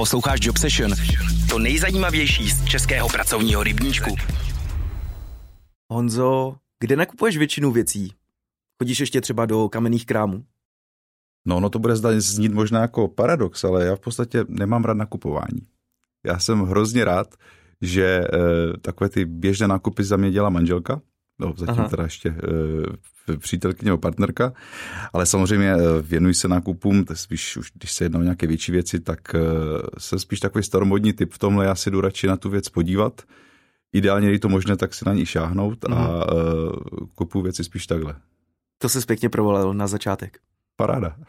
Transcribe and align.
Posloucháš 0.00 0.38
Job 0.42 0.56
Session, 0.58 0.90
to 1.50 1.58
nejzajímavější 1.58 2.50
z 2.50 2.64
českého 2.64 3.08
pracovního 3.08 3.62
rybníčku. 3.62 4.16
Honzo, 5.92 6.56
kde 6.80 6.96
nakupuješ 6.96 7.36
většinu 7.36 7.72
věcí? 7.72 8.12
Chodíš 8.78 9.00
ještě 9.00 9.20
třeba 9.20 9.46
do 9.46 9.68
kamenných 9.68 10.06
krámů? 10.06 10.44
No, 11.46 11.56
ono 11.56 11.70
to 11.70 11.78
bude 11.78 12.20
znít 12.20 12.52
možná 12.52 12.80
jako 12.80 13.08
paradox, 13.08 13.64
ale 13.64 13.84
já 13.84 13.96
v 13.96 14.00
podstatě 14.00 14.44
nemám 14.48 14.84
rád 14.84 14.96
nakupování. 14.96 15.60
Já 16.26 16.38
jsem 16.38 16.60
hrozně 16.62 17.04
rád, 17.04 17.34
že 17.80 18.04
e, 18.04 18.28
takové 18.80 19.10
ty 19.10 19.24
běžné 19.24 19.68
nákupy 19.68 20.04
za 20.04 20.16
mě 20.16 20.30
dělá 20.30 20.50
manželka, 20.50 21.00
no 21.40 21.54
zatím 21.56 21.80
Aha. 21.80 21.88
teda 21.88 22.02
ještě 22.02 22.28
e, 22.28 22.34
přítelkyně 23.36 23.88
nebo 23.88 23.98
partnerka, 23.98 24.52
ale 25.12 25.26
samozřejmě 25.26 25.72
e, 25.72 25.78
věnuji 26.02 26.34
se 26.34 26.48
nákupům, 26.48 27.04
to 27.04 27.16
spíš 27.16 27.56
už 27.56 27.72
když 27.74 27.92
se 27.92 28.04
jedná 28.04 28.20
o 28.20 28.22
nějaké 28.22 28.46
větší 28.46 28.72
věci, 28.72 29.00
tak 29.00 29.34
e, 29.34 29.38
jsem 29.98 30.18
spíš 30.18 30.40
takový 30.40 30.64
staromodní 30.64 31.12
typ 31.12 31.32
v 31.32 31.38
tomhle, 31.38 31.64
já 31.64 31.74
si 31.74 31.90
jdu 31.90 32.00
radši 32.00 32.26
na 32.26 32.36
tu 32.36 32.50
věc 32.50 32.68
podívat, 32.68 33.22
ideálně, 33.92 34.28
když 34.28 34.40
to 34.40 34.48
možné, 34.48 34.76
tak 34.76 34.94
si 34.94 35.04
na 35.04 35.14
ní 35.14 35.26
šáhnout 35.26 35.84
a 35.84 36.24
uh, 36.34 36.72
kupuju 37.14 37.44
věci 37.44 37.64
spíš 37.64 37.86
takhle. 37.86 38.14
To 38.78 38.88
se 38.88 39.00
pěkně 39.06 39.28
provolil 39.28 39.74
na 39.74 39.86
začátek. 39.86 40.38
Paráda. 40.76 41.16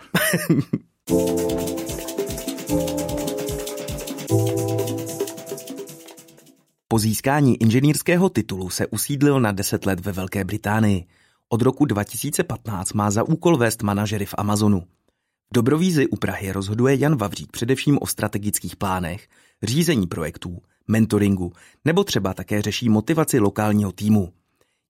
Po 6.88 6.99
získání 6.99 7.61
inženýrského 7.61 8.30
titulu 8.30 8.70
se 8.70 8.88
usídlil 8.88 9.39
na 9.39 9.52
10 9.52 9.86
let 9.86 9.99
ve 9.99 10.11
Velké 10.11 10.44
Británii. 10.44 11.05
Od 11.53 11.61
roku 11.61 11.85
2015 11.85 12.93
má 12.93 13.11
za 13.11 13.23
úkol 13.23 13.57
vést 13.57 13.83
manažery 13.83 14.25
v 14.25 14.35
Amazonu. 14.37 14.79
V 14.79 15.53
Dobrovízi 15.53 16.07
u 16.07 16.15
Prahy 16.15 16.51
rozhoduje 16.51 16.95
Jan 16.95 17.15
Vavřík 17.15 17.51
především 17.51 17.97
o 18.01 18.07
strategických 18.07 18.75
plánech, 18.75 19.27
řízení 19.63 20.07
projektů, 20.07 20.61
mentoringu 20.87 21.53
nebo 21.85 22.03
třeba 22.03 22.33
také 22.33 22.61
řeší 22.61 22.89
motivaci 22.89 23.39
lokálního 23.39 23.91
týmu. 23.91 24.33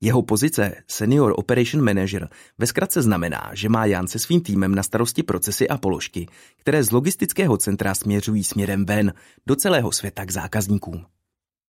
Jeho 0.02 0.22
pozice 0.22 0.76
Senior 0.88 1.34
Operation 1.38 1.86
Manager 1.86 2.30
ve 2.58 2.68
zkratce 2.68 3.02
znamená, 3.02 3.52
že 3.54 3.70
má 3.70 3.86
Jan 3.86 4.08
se 4.08 4.20
svým 4.20 4.42
týmem 4.42 4.76
na 4.76 4.84
starosti 4.84 5.24
procesy 5.24 5.70
a 5.70 5.78
položky, 5.78 6.28
které 6.58 6.84
z 6.84 6.92
logistického 6.92 7.58
centra 7.58 7.96
směřují 7.96 8.44
směrem 8.44 8.86
ven 8.86 9.14
do 9.48 9.56
celého 9.56 9.92
světa 9.92 10.26
k 10.26 10.32
zákazníkům. 10.32 11.06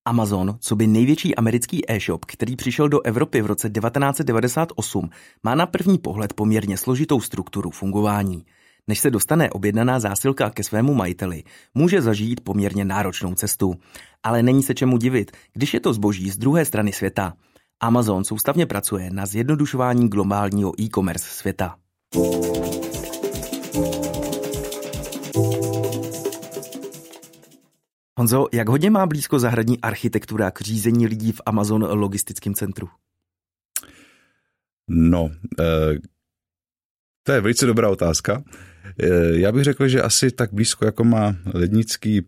Amazon, 0.04 0.56
co 0.60 0.76
by 0.76 0.86
největší 0.86 1.34
americký 1.34 1.90
e-shop, 1.90 2.24
který 2.24 2.56
přišel 2.56 2.88
do 2.88 3.00
Evropy 3.00 3.42
v 3.42 3.46
roce 3.46 3.70
1998, 3.70 5.10
má 5.42 5.54
na 5.54 5.66
první 5.66 5.98
pohled 5.98 6.32
poměrně 6.32 6.76
složitou 6.76 7.20
strukturu 7.20 7.70
fungování. 7.70 8.44
Než 8.88 8.98
se 8.98 9.10
dostane 9.10 9.50
objednaná 9.50 10.00
zásilka 10.00 10.50
ke 10.50 10.62
svému 10.64 10.94
majiteli, 10.94 11.42
může 11.74 12.02
zažít 12.02 12.40
poměrně 12.40 12.84
náročnou 12.84 13.34
cestu. 13.34 13.74
Ale 14.22 14.42
není 14.42 14.62
se 14.62 14.74
čemu 14.74 14.98
divit, 14.98 15.30
když 15.52 15.74
je 15.74 15.80
to 15.80 15.92
zboží 15.92 16.30
z 16.30 16.36
druhé 16.36 16.64
strany 16.64 16.92
světa. 16.92 17.34
Amazon 17.80 18.24
soustavně 18.24 18.66
pracuje 18.66 19.10
na 19.10 19.26
zjednodušování 19.26 20.08
globálního 20.08 20.80
e-commerce 20.80 21.28
světa. 21.28 21.76
Honzo, 28.18 28.46
jak 28.52 28.68
hodně 28.68 28.90
má 28.90 29.06
blízko 29.06 29.38
zahradní 29.38 29.80
architektura 29.80 30.50
k 30.50 30.60
řízení 30.60 31.06
lidí 31.06 31.32
v 31.32 31.40
Amazon 31.46 31.82
logistickém 31.82 32.54
centru? 32.54 32.88
No, 34.88 35.30
eh, 35.60 35.98
to 37.22 37.32
je 37.32 37.40
velice 37.40 37.66
dobrá 37.66 37.88
otázka. 37.88 38.42
Eh, 38.98 39.08
já 39.32 39.52
bych 39.52 39.64
řekl, 39.64 39.88
že 39.88 40.02
asi 40.02 40.30
tak 40.30 40.52
blízko, 40.52 40.84
jako 40.84 41.04
má 41.04 41.36
lednický 41.54 42.26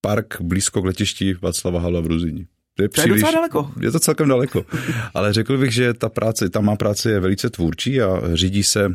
park 0.00 0.40
blízko 0.40 0.82
k 0.82 0.84
letišti 0.84 1.34
Václava 1.34 1.80
Hala 1.80 2.00
v 2.00 2.06
Ruzini. 2.06 2.46
To 2.76 2.82
je, 2.82 2.88
to 2.88 2.92
příliš, 2.92 3.08
je 3.08 3.14
docela 3.14 3.32
daleko. 3.32 3.72
Je 3.80 3.90
to 3.90 4.00
celkem 4.00 4.28
daleko. 4.28 4.66
Ale 5.14 5.32
řekl 5.32 5.58
bych, 5.58 5.72
že 5.72 5.94
ta 5.94 6.08
práce, 6.08 6.50
ta 6.50 6.60
má 6.60 6.76
práce 6.76 7.10
je 7.10 7.20
velice 7.20 7.50
tvůrčí 7.50 8.02
a 8.02 8.20
řídí 8.34 8.62
se 8.62 8.94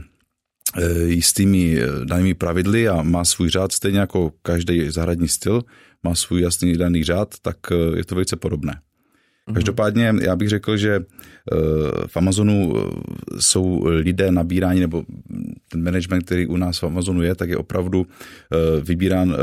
eh, 0.77 0.99
jistými 0.99 1.77
danými 2.03 2.33
pravidly 2.33 2.87
a 2.87 3.01
má 3.01 3.25
svůj 3.25 3.49
řád, 3.49 3.71
stejně 3.71 3.99
jako 3.99 4.31
každý 4.41 4.89
zahradní 4.89 5.27
styl 5.27 5.63
má 6.03 6.15
svůj 6.15 6.41
jasný 6.41 6.77
daný 6.77 7.03
řád, 7.03 7.35
tak 7.41 7.57
je 7.95 8.05
to 8.05 8.15
velice 8.15 8.35
podobné. 8.35 8.81
Mhm. 9.47 9.55
Každopádně 9.55 10.13
já 10.21 10.35
bych 10.35 10.49
řekl, 10.49 10.77
že 10.77 10.99
v 12.07 12.17
Amazonu 12.17 12.73
jsou 13.39 13.85
lidé 13.85 14.31
nabírání, 14.31 14.79
nebo 14.79 15.03
ten 15.69 15.83
management, 15.83 16.25
který 16.25 16.47
u 16.47 16.57
nás 16.57 16.81
v 16.81 16.83
Amazonu 16.83 17.21
je, 17.21 17.35
tak 17.35 17.49
je 17.49 17.57
opravdu 17.57 18.07
vybírán 18.81 19.35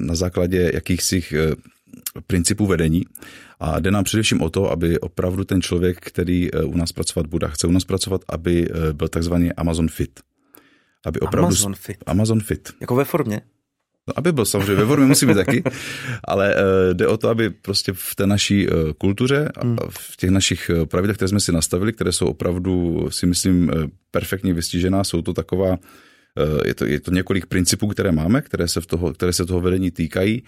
na 0.00 0.14
základě 0.14 0.70
jakýchsi 0.74 1.22
principů 2.26 2.66
vedení. 2.66 3.02
A 3.60 3.80
jde 3.80 3.90
nám 3.90 4.04
především 4.04 4.42
o 4.42 4.50
to, 4.50 4.70
aby 4.70 5.00
opravdu 5.00 5.44
ten 5.44 5.62
člověk, 5.62 6.00
který 6.00 6.50
u 6.52 6.76
nás 6.76 6.92
pracovat 6.92 7.26
bude, 7.26 7.48
chce 7.50 7.66
u 7.66 7.70
nás 7.70 7.84
pracovat, 7.84 8.20
aby 8.28 8.68
byl 8.92 9.08
takzvaný 9.08 9.52
Amazon 9.52 9.88
Fit. 9.88 10.20
Aby 11.06 11.20
opravdu 11.20 11.46
Amazon 11.46 11.74
Fit. 11.74 11.96
Amazon 12.06 12.40
Fit. 12.40 12.68
Jako 12.80 12.94
ve 12.94 13.04
formě? 13.04 13.40
No, 14.08 14.14
aby 14.16 14.32
byl 14.32 14.44
samozřejmě, 14.44 14.74
ve 14.74 14.86
formě 14.86 15.06
musí 15.06 15.26
být 15.26 15.34
taky, 15.34 15.62
ale 16.24 16.54
uh, 16.54 16.94
jde 16.94 17.06
o 17.06 17.16
to, 17.16 17.28
aby 17.28 17.50
prostě 17.50 17.92
v 17.92 18.14
té 18.14 18.26
naší 18.26 18.68
uh, 18.68 18.92
kultuře 18.98 19.48
a 19.56 19.64
hmm. 19.64 19.76
v 19.90 20.16
těch 20.16 20.30
našich 20.30 20.70
uh, 20.74 20.86
pravidlech, 20.86 21.16
které 21.16 21.28
jsme 21.28 21.40
si 21.40 21.52
nastavili, 21.52 21.92
které 21.92 22.12
jsou 22.12 22.26
opravdu, 22.26 23.06
si 23.10 23.26
myslím, 23.26 23.70
perfektně 24.10 24.54
vystižená, 24.54 25.04
jsou 25.04 25.22
to 25.22 25.32
taková, 25.32 25.70
uh, 25.70 25.76
je, 26.64 26.74
to, 26.74 26.84
je 26.84 27.00
to 27.00 27.10
několik 27.10 27.46
principů, 27.46 27.88
které 27.88 28.12
máme, 28.12 28.42
které 28.42 28.68
se, 28.68 28.80
v 28.80 28.86
toho, 28.86 29.12
které 29.12 29.32
se 29.32 29.46
toho 29.46 29.60
vedení 29.60 29.90
týkají 29.90 30.42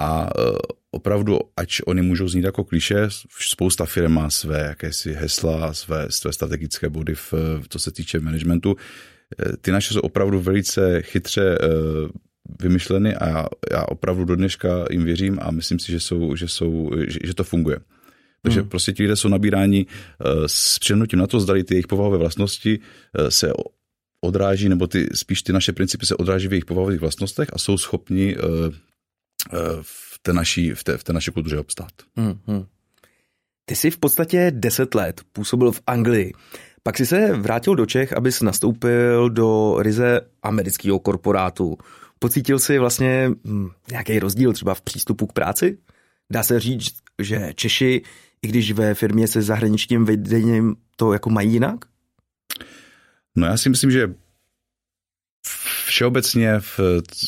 a 0.00 0.38
uh, 0.38 0.56
opravdu, 0.90 1.38
ať 1.56 1.80
oni 1.86 2.02
můžou 2.02 2.28
znít 2.28 2.44
jako 2.44 2.64
kliše, 2.64 3.08
spousta 3.38 3.84
firm 3.84 4.12
má 4.12 4.30
své 4.30 4.60
jakési 4.60 5.12
hesla, 5.12 5.74
své, 5.74 6.06
své 6.10 6.32
strategické 6.32 6.88
body, 6.88 7.14
v, 7.14 7.34
co 7.68 7.78
se 7.78 7.92
týče 7.92 8.20
managementu. 8.20 8.76
Ty 9.60 9.72
naše 9.72 9.94
jsou 9.94 10.00
opravdu 10.00 10.40
velice 10.40 11.02
chytře 11.02 11.58
vymyšleny 12.60 13.16
a 13.16 13.28
já, 13.28 13.46
já 13.72 13.82
opravdu 13.82 14.24
do 14.24 14.36
dneška 14.36 14.84
jim 14.90 15.04
věřím 15.04 15.38
a 15.42 15.50
myslím 15.50 15.78
si, 15.78 15.92
že, 15.92 16.00
jsou, 16.00 16.36
že, 16.36 16.48
jsou, 16.48 16.90
že, 17.06 17.18
že 17.24 17.34
to 17.34 17.44
funguje. 17.44 17.78
Takže 18.42 18.60
hmm. 18.60 18.68
prostě 18.68 18.92
ti 18.92 19.02
lidé 19.02 19.16
jsou 19.16 19.28
nabíráni 19.28 19.86
uh, 19.86 20.44
s 20.46 20.78
přenutím 20.78 21.18
na 21.18 21.26
to, 21.26 21.40
zdali 21.40 21.64
ty 21.64 21.74
jejich 21.74 21.86
povahové 21.86 22.18
vlastnosti 22.18 22.78
uh, 22.78 23.28
se 23.28 23.52
odráží, 24.20 24.68
nebo 24.68 24.86
ty, 24.86 25.08
spíš 25.14 25.42
ty 25.42 25.52
naše 25.52 25.72
principy 25.72 26.06
se 26.06 26.16
odráží 26.16 26.48
v 26.48 26.52
jejich 26.52 26.64
povahových 26.64 27.00
vlastnostech 27.00 27.48
a 27.52 27.58
jsou 27.58 27.78
schopni 27.78 28.36
uh, 28.36 28.42
v, 29.82 30.18
té 30.22 30.32
naší, 30.32 30.70
v, 30.70 30.84
té, 30.84 30.96
v 30.96 31.04
té 31.04 31.12
naší 31.12 31.30
kultuře 31.30 31.58
obstát. 31.58 31.92
Hmm, 32.16 32.38
hmm. 32.46 32.64
Ty 33.64 33.76
jsi 33.76 33.90
v 33.90 33.98
podstatě 33.98 34.52
deset 34.54 34.94
let 34.94 35.20
působil 35.32 35.72
v 35.72 35.80
Anglii. 35.86 36.32
Pak 36.82 36.96
si 36.96 37.06
se 37.06 37.32
vrátil 37.32 37.74
do 37.74 37.86
Čech, 37.86 38.12
abys 38.12 38.40
nastoupil 38.40 39.30
do 39.30 39.76
ryze 39.78 40.20
amerického 40.42 40.98
korporátu. 40.98 41.78
Pocítil 42.24 42.58
jsi 42.58 42.78
vlastně 42.78 43.30
hm, 43.44 43.68
nějaký 43.90 44.18
rozdíl 44.18 44.52
třeba 44.52 44.74
v 44.74 44.80
přístupu 44.80 45.26
k 45.26 45.32
práci? 45.32 45.78
Dá 46.32 46.42
se 46.42 46.60
říct, 46.60 46.94
že 47.22 47.52
Češi, 47.54 48.02
i 48.42 48.48
když 48.48 48.72
ve 48.72 48.94
firmě 48.94 49.28
se 49.28 49.42
zahraničním 49.42 50.04
vedením 50.04 50.76
to 50.96 51.12
jako 51.12 51.30
mají 51.30 51.52
jinak? 51.52 51.84
No 53.36 53.46
já 53.46 53.56
si 53.56 53.68
myslím, 53.68 53.90
že 53.90 54.14
všeobecně 55.86 56.60
v, 56.60 56.80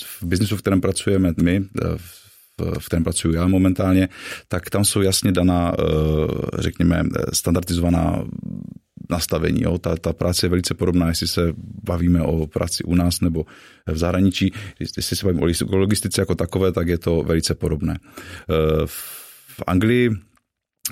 v 0.03 0.23
biznisu, 0.23 0.57
v 0.57 0.61
kterém 0.61 0.81
pracujeme 0.81 1.33
my, 1.43 1.65
v, 1.97 2.79
v 2.79 2.87
kterém 2.87 3.05
pracuji 3.05 3.35
já 3.35 3.47
momentálně, 3.47 4.09
tak 4.49 4.71
tam 4.71 4.85
jsou 4.85 5.03
jasně 5.03 5.33
daná, 5.33 5.73
eh, 5.79 5.83
řekněme, 6.59 7.03
standardizovaná 7.33 8.25
nastavení. 9.11 9.63
Jo. 9.63 9.79
Ta, 9.79 9.97
ta 9.97 10.13
práce 10.13 10.47
je 10.47 10.51
velice 10.51 10.75
podobná, 10.75 11.09
jestli 11.09 11.29
se 11.29 11.53
bavíme 11.85 12.23
o 12.23 12.47
práci 12.47 12.85
u 12.85 12.95
nás 12.95 13.21
nebo 13.21 13.45
v 13.87 13.99
zahraničí. 13.99 14.53
Jestli 14.81 15.17
se 15.17 15.27
bavíme 15.27 15.43
o 15.67 15.77
logistice 15.77 16.21
jako 16.21 16.35
takové, 16.35 16.73
tak 16.73 16.89
je 16.89 16.99
to 16.99 17.23
velice 17.23 17.55
podobné. 17.55 17.99
Eh, 17.99 18.87
v 18.87 19.63
Anglii 19.67 20.11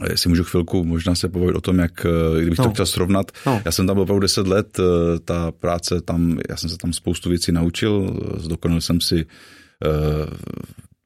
eh, 0.03 0.17
si 0.17 0.29
můžu 0.29 0.45
chvilku 0.45 0.85
možná 0.85 1.15
se 1.15 1.29
povědět 1.29 1.57
o 1.57 1.61
tom, 1.61 1.79
jak, 1.79 2.07
eh, 2.07 2.41
kdybych 2.41 2.59
no. 2.59 2.65
to 2.65 2.71
chtěl 2.71 2.87
srovnat. 2.87 3.33
No. 3.47 3.63
Já 3.65 3.73
jsem 3.73 3.87
tam 3.87 3.97
byl 3.97 4.03
opravdu 4.03 4.21
10 4.21 4.47
let, 4.47 4.81
ta 5.25 5.53
práce 5.53 6.01
tam, 6.01 6.39
já 6.51 6.57
jsem 6.57 6.71
se 6.71 6.79
tam 6.79 6.93
spoustu 6.93 7.29
věcí 7.31 7.53
naučil, 7.53 8.21
zdokonal 8.37 8.81
jsem 8.81 9.01
si 9.01 9.27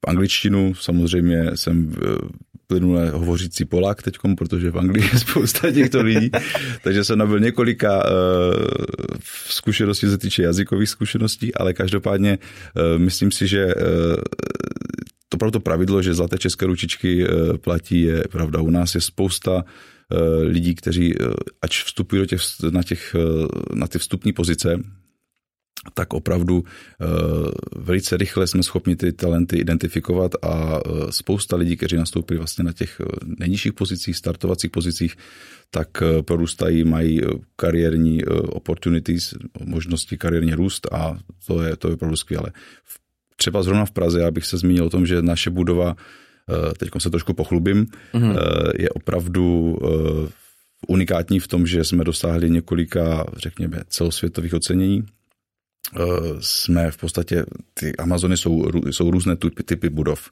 angličtinu, 0.07 0.75
samozřejmě 0.75 1.51
jsem 1.55 1.95
plynule 2.69 3.09
hovořící 3.09 3.65
Polák 3.65 4.01
teď, 4.01 4.15
protože 4.37 4.71
v 4.71 4.77
Anglii 4.77 5.09
je 5.13 5.19
spousta 5.19 5.71
těchto 5.71 6.01
lidí, 6.01 6.29
takže 6.83 7.03
jsem 7.03 7.17
nabil 7.19 7.39
několika 7.39 8.03
uh, 8.05 8.11
zkušeností, 9.49 10.09
se 10.09 10.17
týče 10.17 10.43
jazykových 10.43 10.89
zkušeností, 10.89 11.55
ale 11.55 11.73
každopádně 11.73 12.37
uh, 12.37 13.01
myslím 13.01 13.31
si, 13.31 13.47
že 13.47 13.65
uh, 13.65 13.73
to 15.29 15.37
pravdo 15.37 15.59
pravidlo, 15.59 16.01
že 16.01 16.13
zlaté 16.13 16.37
české 16.37 16.65
ručičky 16.65 17.27
uh, 17.27 17.57
platí, 17.57 18.01
je 18.01 18.23
pravda. 18.31 18.61
U 18.61 18.69
nás 18.69 18.95
je 18.95 19.01
spousta 19.01 19.55
uh, 19.55 20.43
lidí, 20.43 20.75
kteří, 20.75 21.17
uh, 21.17 21.33
ač 21.61 21.83
vstupují 21.83 22.21
do 22.21 22.25
těch, 22.25 22.41
na, 22.69 22.83
těch, 22.83 23.15
uh, 23.15 23.47
na 23.73 23.87
ty 23.87 23.99
vstupní 23.99 24.33
pozice, 24.33 24.77
tak 25.93 26.13
opravdu 26.13 26.63
velice 27.75 28.17
rychle 28.17 28.47
jsme 28.47 28.63
schopni 28.63 28.95
ty 28.95 29.13
talenty 29.13 29.57
identifikovat 29.57 30.31
a 30.41 30.79
spousta 31.09 31.55
lidí, 31.55 31.77
kteří 31.77 31.95
nastoupili 31.95 32.37
vlastně 32.37 32.63
na 32.63 32.73
těch 32.73 33.01
nejnižších 33.39 33.73
pozicích, 33.73 34.15
startovacích 34.15 34.71
pozicích, 34.71 35.15
tak 35.71 35.87
porůstají, 36.21 36.83
mají 36.83 37.21
kariérní 37.55 38.25
opportunities, 38.25 39.33
možnosti 39.65 40.17
kariérně 40.17 40.55
růst 40.55 40.87
a 40.91 41.17
to 41.47 41.63
je, 41.63 41.75
to 41.75 41.87
je 41.87 41.93
opravdu 41.93 42.17
skvělé. 42.17 42.51
Třeba 43.35 43.63
zrovna 43.63 43.85
v 43.85 43.91
Praze, 43.91 44.19
já 44.19 44.31
bych 44.31 44.45
se 44.45 44.57
zmínil 44.57 44.85
o 44.85 44.89
tom, 44.89 45.05
že 45.05 45.21
naše 45.21 45.49
budova 45.49 45.95
Eh, 46.49 46.73
teď 46.77 46.89
se 46.97 47.09
trošku 47.09 47.33
pochlubím, 47.33 47.85
mm-hmm. 48.13 48.37
je 48.79 48.89
opravdu 48.89 49.77
eh, 49.83 50.29
unikátní 50.87 51.39
v 51.39 51.47
tom, 51.47 51.67
že 51.67 51.83
jsme 51.83 52.03
dosáhli 52.03 52.49
několika, 52.49 53.25
řekněme, 53.37 53.81
celosvětových 53.87 54.53
ocenění. 54.53 55.03
Jsme 56.39 56.91
v 56.91 56.97
podstatě, 56.97 57.45
ty 57.73 57.95
Amazony 57.95 58.37
jsou, 58.37 58.65
jsou 58.91 59.11
různé 59.11 59.35
typy, 59.35 59.63
typy 59.63 59.89
budov. 59.89 60.29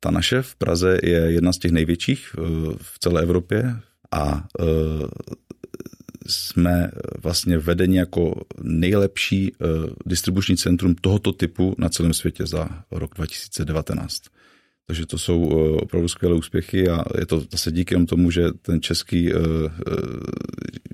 Ta 0.00 0.10
naše 0.10 0.42
v 0.42 0.54
Praze 0.54 0.98
je 1.02 1.18
jedna 1.18 1.52
z 1.52 1.58
těch 1.58 1.72
největších 1.72 2.34
v 2.82 2.98
celé 2.98 3.22
Evropě 3.22 3.76
a 4.10 4.46
jsme 6.26 6.90
vlastně 7.22 7.58
vedeni 7.58 7.98
jako 7.98 8.44
nejlepší 8.62 9.52
distribuční 10.06 10.56
centrum 10.56 10.94
tohoto 10.94 11.32
typu 11.32 11.74
na 11.78 11.88
celém 11.88 12.14
světě 12.14 12.46
za 12.46 12.68
rok 12.90 13.14
2019. 13.14 14.22
Takže 14.86 15.06
to 15.06 15.18
jsou 15.18 15.50
eh, 15.50 15.76
opravdu 15.82 16.08
skvělé 16.08 16.36
úspěchy 16.36 16.88
a 16.88 17.04
je 17.18 17.26
to 17.26 17.42
zase 17.50 17.72
díky 17.72 18.04
tomu, 18.04 18.30
že 18.30 18.44
ten 18.62 18.80
český, 18.80 19.32
eh, 19.32 19.36
eh, 19.36 19.92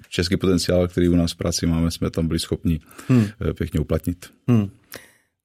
český 0.08 0.36
potenciál, 0.36 0.88
který 0.88 1.08
u 1.08 1.16
nás 1.16 1.32
v 1.32 1.36
práci 1.36 1.66
máme, 1.66 1.90
jsme 1.90 2.10
tam 2.10 2.28
byli 2.28 2.38
schopni 2.38 2.80
hmm. 3.08 3.26
pěkně 3.54 3.80
uplatnit. 3.80 4.30
Hmm. 4.48 4.70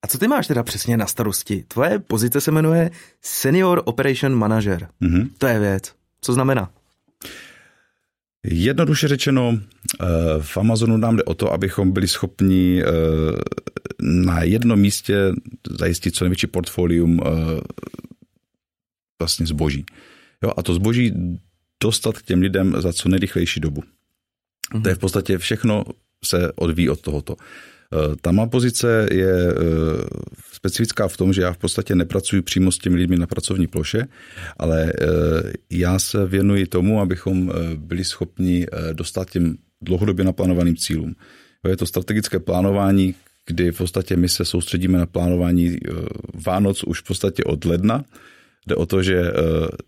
A 0.01 0.07
co 0.07 0.17
ty 0.17 0.27
máš 0.27 0.47
teda 0.47 0.63
přesně 0.63 0.97
na 0.97 1.05
starosti? 1.05 1.63
Tvoje 1.67 1.99
pozice 1.99 2.41
se 2.41 2.51
jmenuje 2.51 2.91
Senior 3.21 3.81
Operation 3.85 4.35
Manager. 4.35 4.88
Mm-hmm. 5.01 5.29
To 5.38 5.47
je 5.47 5.59
věc. 5.59 5.94
Co 6.21 6.33
znamená? 6.33 6.71
Jednoduše 8.44 9.07
řečeno, 9.07 9.59
v 10.41 10.57
Amazonu 10.57 10.97
nám 10.97 11.15
jde 11.15 11.23
o 11.23 11.33
to, 11.33 11.53
abychom 11.53 11.91
byli 11.91 12.07
schopni 12.07 12.83
na 14.01 14.44
jednom 14.44 14.79
místě 14.79 15.31
zajistit 15.79 16.15
co 16.15 16.25
největší 16.25 16.47
portfolium 16.47 17.19
vlastně 19.19 19.46
zboží. 19.46 19.86
Jo, 20.44 20.52
a 20.58 20.64
to 20.64 20.74
zboží 20.74 21.14
dostat 21.84 22.18
k 22.18 22.22
těm 22.22 22.42
lidem 22.42 22.75
za 22.81 22.94
co 22.94 23.10
nejrychlejší 23.10 23.60
dobu. 23.60 23.81
Mm-hmm. 23.81 24.81
To 24.81 24.90
je 24.90 24.96
v 24.96 25.00
podstatě 25.00 25.38
všechno 25.38 25.84
se 26.25 26.52
odvíjí 26.56 26.90
od 26.90 27.02
tohoto. 27.02 27.36
E, 27.36 28.16
ta 28.22 28.31
má 28.31 28.48
pozice 28.48 29.08
je 29.12 29.48
e, 29.48 29.54
specifická 30.52 31.08
v 31.08 31.18
tom, 31.18 31.34
že 31.34 31.42
já 31.42 31.54
v 31.54 31.58
podstatě 31.58 31.96
nepracuji 31.96 32.42
přímo 32.42 32.72
s 32.72 32.78
těmi 32.78 32.96
lidmi 32.96 33.18
na 33.18 33.28
pracovní 33.28 33.68
ploše, 33.68 34.08
ale 34.58 34.84
e, 34.84 34.94
já 35.69 36.00
se 36.00 36.25
věnuji 36.25 36.68
tomu, 36.68 37.02
abychom 37.02 37.52
byli 37.75 38.04
schopni 38.04 38.68
dostat 38.94 39.30
těm 39.30 39.58
dlouhodobě 39.81 40.25
naplánovaným 40.25 40.75
cílům. 40.75 41.16
Je 41.68 41.78
to 41.78 41.86
strategické 41.86 42.40
plánování, 42.40 43.16
kdy 43.46 43.72
v 43.72 43.78
podstatě 43.78 44.16
my 44.16 44.30
se 44.30 44.46
soustředíme 44.46 44.98
na 44.98 45.06
plánování 45.06 45.78
Vánoc 46.46 46.84
už 46.84 47.02
v 47.02 47.04
podstatě 47.04 47.44
od 47.44 47.66
ledna, 47.66 48.06
Jde 48.68 48.75
o 48.75 48.86
to, 48.86 49.04
že 49.04 49.16
eh, 49.16 49.31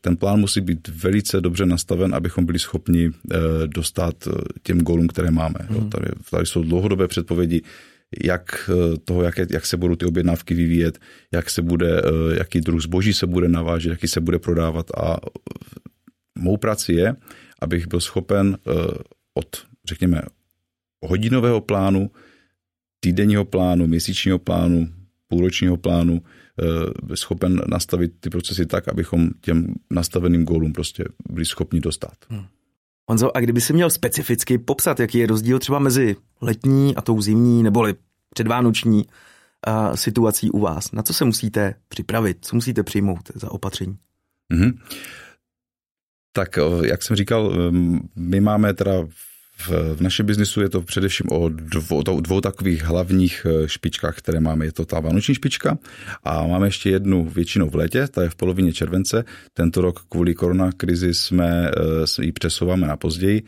ten 0.02 0.18
plán 0.18 0.40
musí 0.40 0.62
být 0.62 0.88
velice 0.88 1.42
dobře 1.42 1.66
nastaven, 1.66 2.16
abychom 2.16 2.46
byli 2.46 2.60
schopni 2.60 3.12
eh, 3.12 3.38
dostat 3.68 4.16
eh, 4.28 4.32
těm 4.64 4.80
gólům, 4.80 5.08
které 5.08 5.32
máme. 5.32 5.60
Mm. 5.70 5.90
Tady, 5.90 6.06
tady 6.32 6.46
jsou 6.46 6.64
dlouhodobé 6.64 7.08
předpovědi, 7.08 7.62
jak 8.24 8.70
toho, 9.06 9.24
jak, 9.24 9.38
jak 9.38 9.66
se 9.66 9.78
budou 9.78 9.96
ty 9.96 10.06
objednávky 10.06 10.54
vyvíjet, 10.54 11.00
jak 11.32 11.50
se 11.50 11.62
bude, 11.62 12.02
jaký 12.38 12.62
druh 12.62 12.82
zboží 12.82 13.14
se 13.14 13.28
bude 13.28 13.50
navážet, 13.50 13.90
jaký 13.90 14.08
se 14.08 14.22
bude 14.22 14.40
prodávat 14.40 14.92
a 14.98 15.18
mou 16.40 16.58
práci 16.58 16.94
je, 16.94 17.16
abych 17.62 17.88
byl 17.88 18.00
schopen 18.00 18.58
od, 19.34 19.46
řekněme, 19.90 20.22
hodinového 21.06 21.62
plánu, 21.62 22.12
týdenního 23.00 23.46
plánu, 23.46 23.88
měsíčního 23.88 24.40
plánu, 24.40 24.88
půlročního 25.28 25.78
plánu 25.78 26.22
schopen 27.16 27.62
nastavit 27.68 28.12
ty 28.20 28.30
procesy 28.30 28.66
tak, 28.66 28.88
abychom 28.88 29.30
těm 29.42 29.74
nastaveným 29.90 30.46
gólům 30.46 30.74
prostě 30.74 31.04
byli 31.30 31.46
schopni 31.46 31.80
dostat. 31.80 32.14
Hmm. 32.30 32.46
Honzo, 33.10 33.38
a 33.38 33.40
kdyby 33.40 33.62
si 33.62 33.74
měl 33.74 33.90
specificky 33.90 34.58
popsat, 34.58 35.00
jaký 35.00 35.18
je 35.18 35.28
rozdíl 35.28 35.60
třeba 35.60 35.80
mezi 35.80 36.16
letní 36.42 36.96
a 36.96 37.02
tou 37.02 37.22
zimní, 37.22 37.64
neboli 37.64 37.96
předvánoční 38.34 39.06
uh, 39.06 39.96
situací 39.96 40.52
u 40.52 40.60
vás, 40.60 40.92
na 40.92 41.04
co 41.04 41.14
se 41.14 41.26
musíte 41.26 41.76
připravit, 41.88 42.38
co 42.42 42.56
musíte 42.56 42.84
přijmout 42.84 43.32
za 43.36 43.52
opatření? 43.52 43.98
Mm-hmm. 44.54 44.80
Tak, 46.34 46.58
eh, 46.58 46.88
jak 46.88 47.04
jsem 47.04 47.16
říkal, 47.16 47.54
my 48.16 48.42
máme 48.42 48.74
teda 48.74 48.92
v, 49.60 49.96
v 49.96 50.02
našem 50.02 50.26
biznisu 50.26 50.62
je 50.62 50.70
to 50.70 50.82
především 50.82 51.28
o 51.32 51.50
dvou, 51.50 52.02
dvou 52.22 52.42
takových 52.42 52.84
hlavních 52.84 53.46
eh, 53.50 53.68
špičkách, 53.68 54.18
které 54.18 54.40
máme. 54.40 54.66
Je 54.66 54.72
to 54.72 54.86
ta 54.86 55.00
vánoční 55.00 55.36
špička 55.36 55.78
a 56.24 56.48
máme 56.48 56.68
ještě 56.68 56.90
jednu 56.90 57.30
většinou 57.30 57.70
v 57.70 57.76
létě, 57.76 58.08
ta 58.08 58.24
je 58.24 58.30
v 58.30 58.36
polovině 58.36 58.74
července. 58.74 59.26
Tento 59.54 59.82
rok 59.82 60.00
kvůli 60.10 60.34
koronakrizi 60.34 61.14
jsme 61.14 61.72
uh, 62.18 62.26
ji 62.26 62.32
přesouváme 62.32 62.88
na 62.88 62.98
později. 62.98 63.44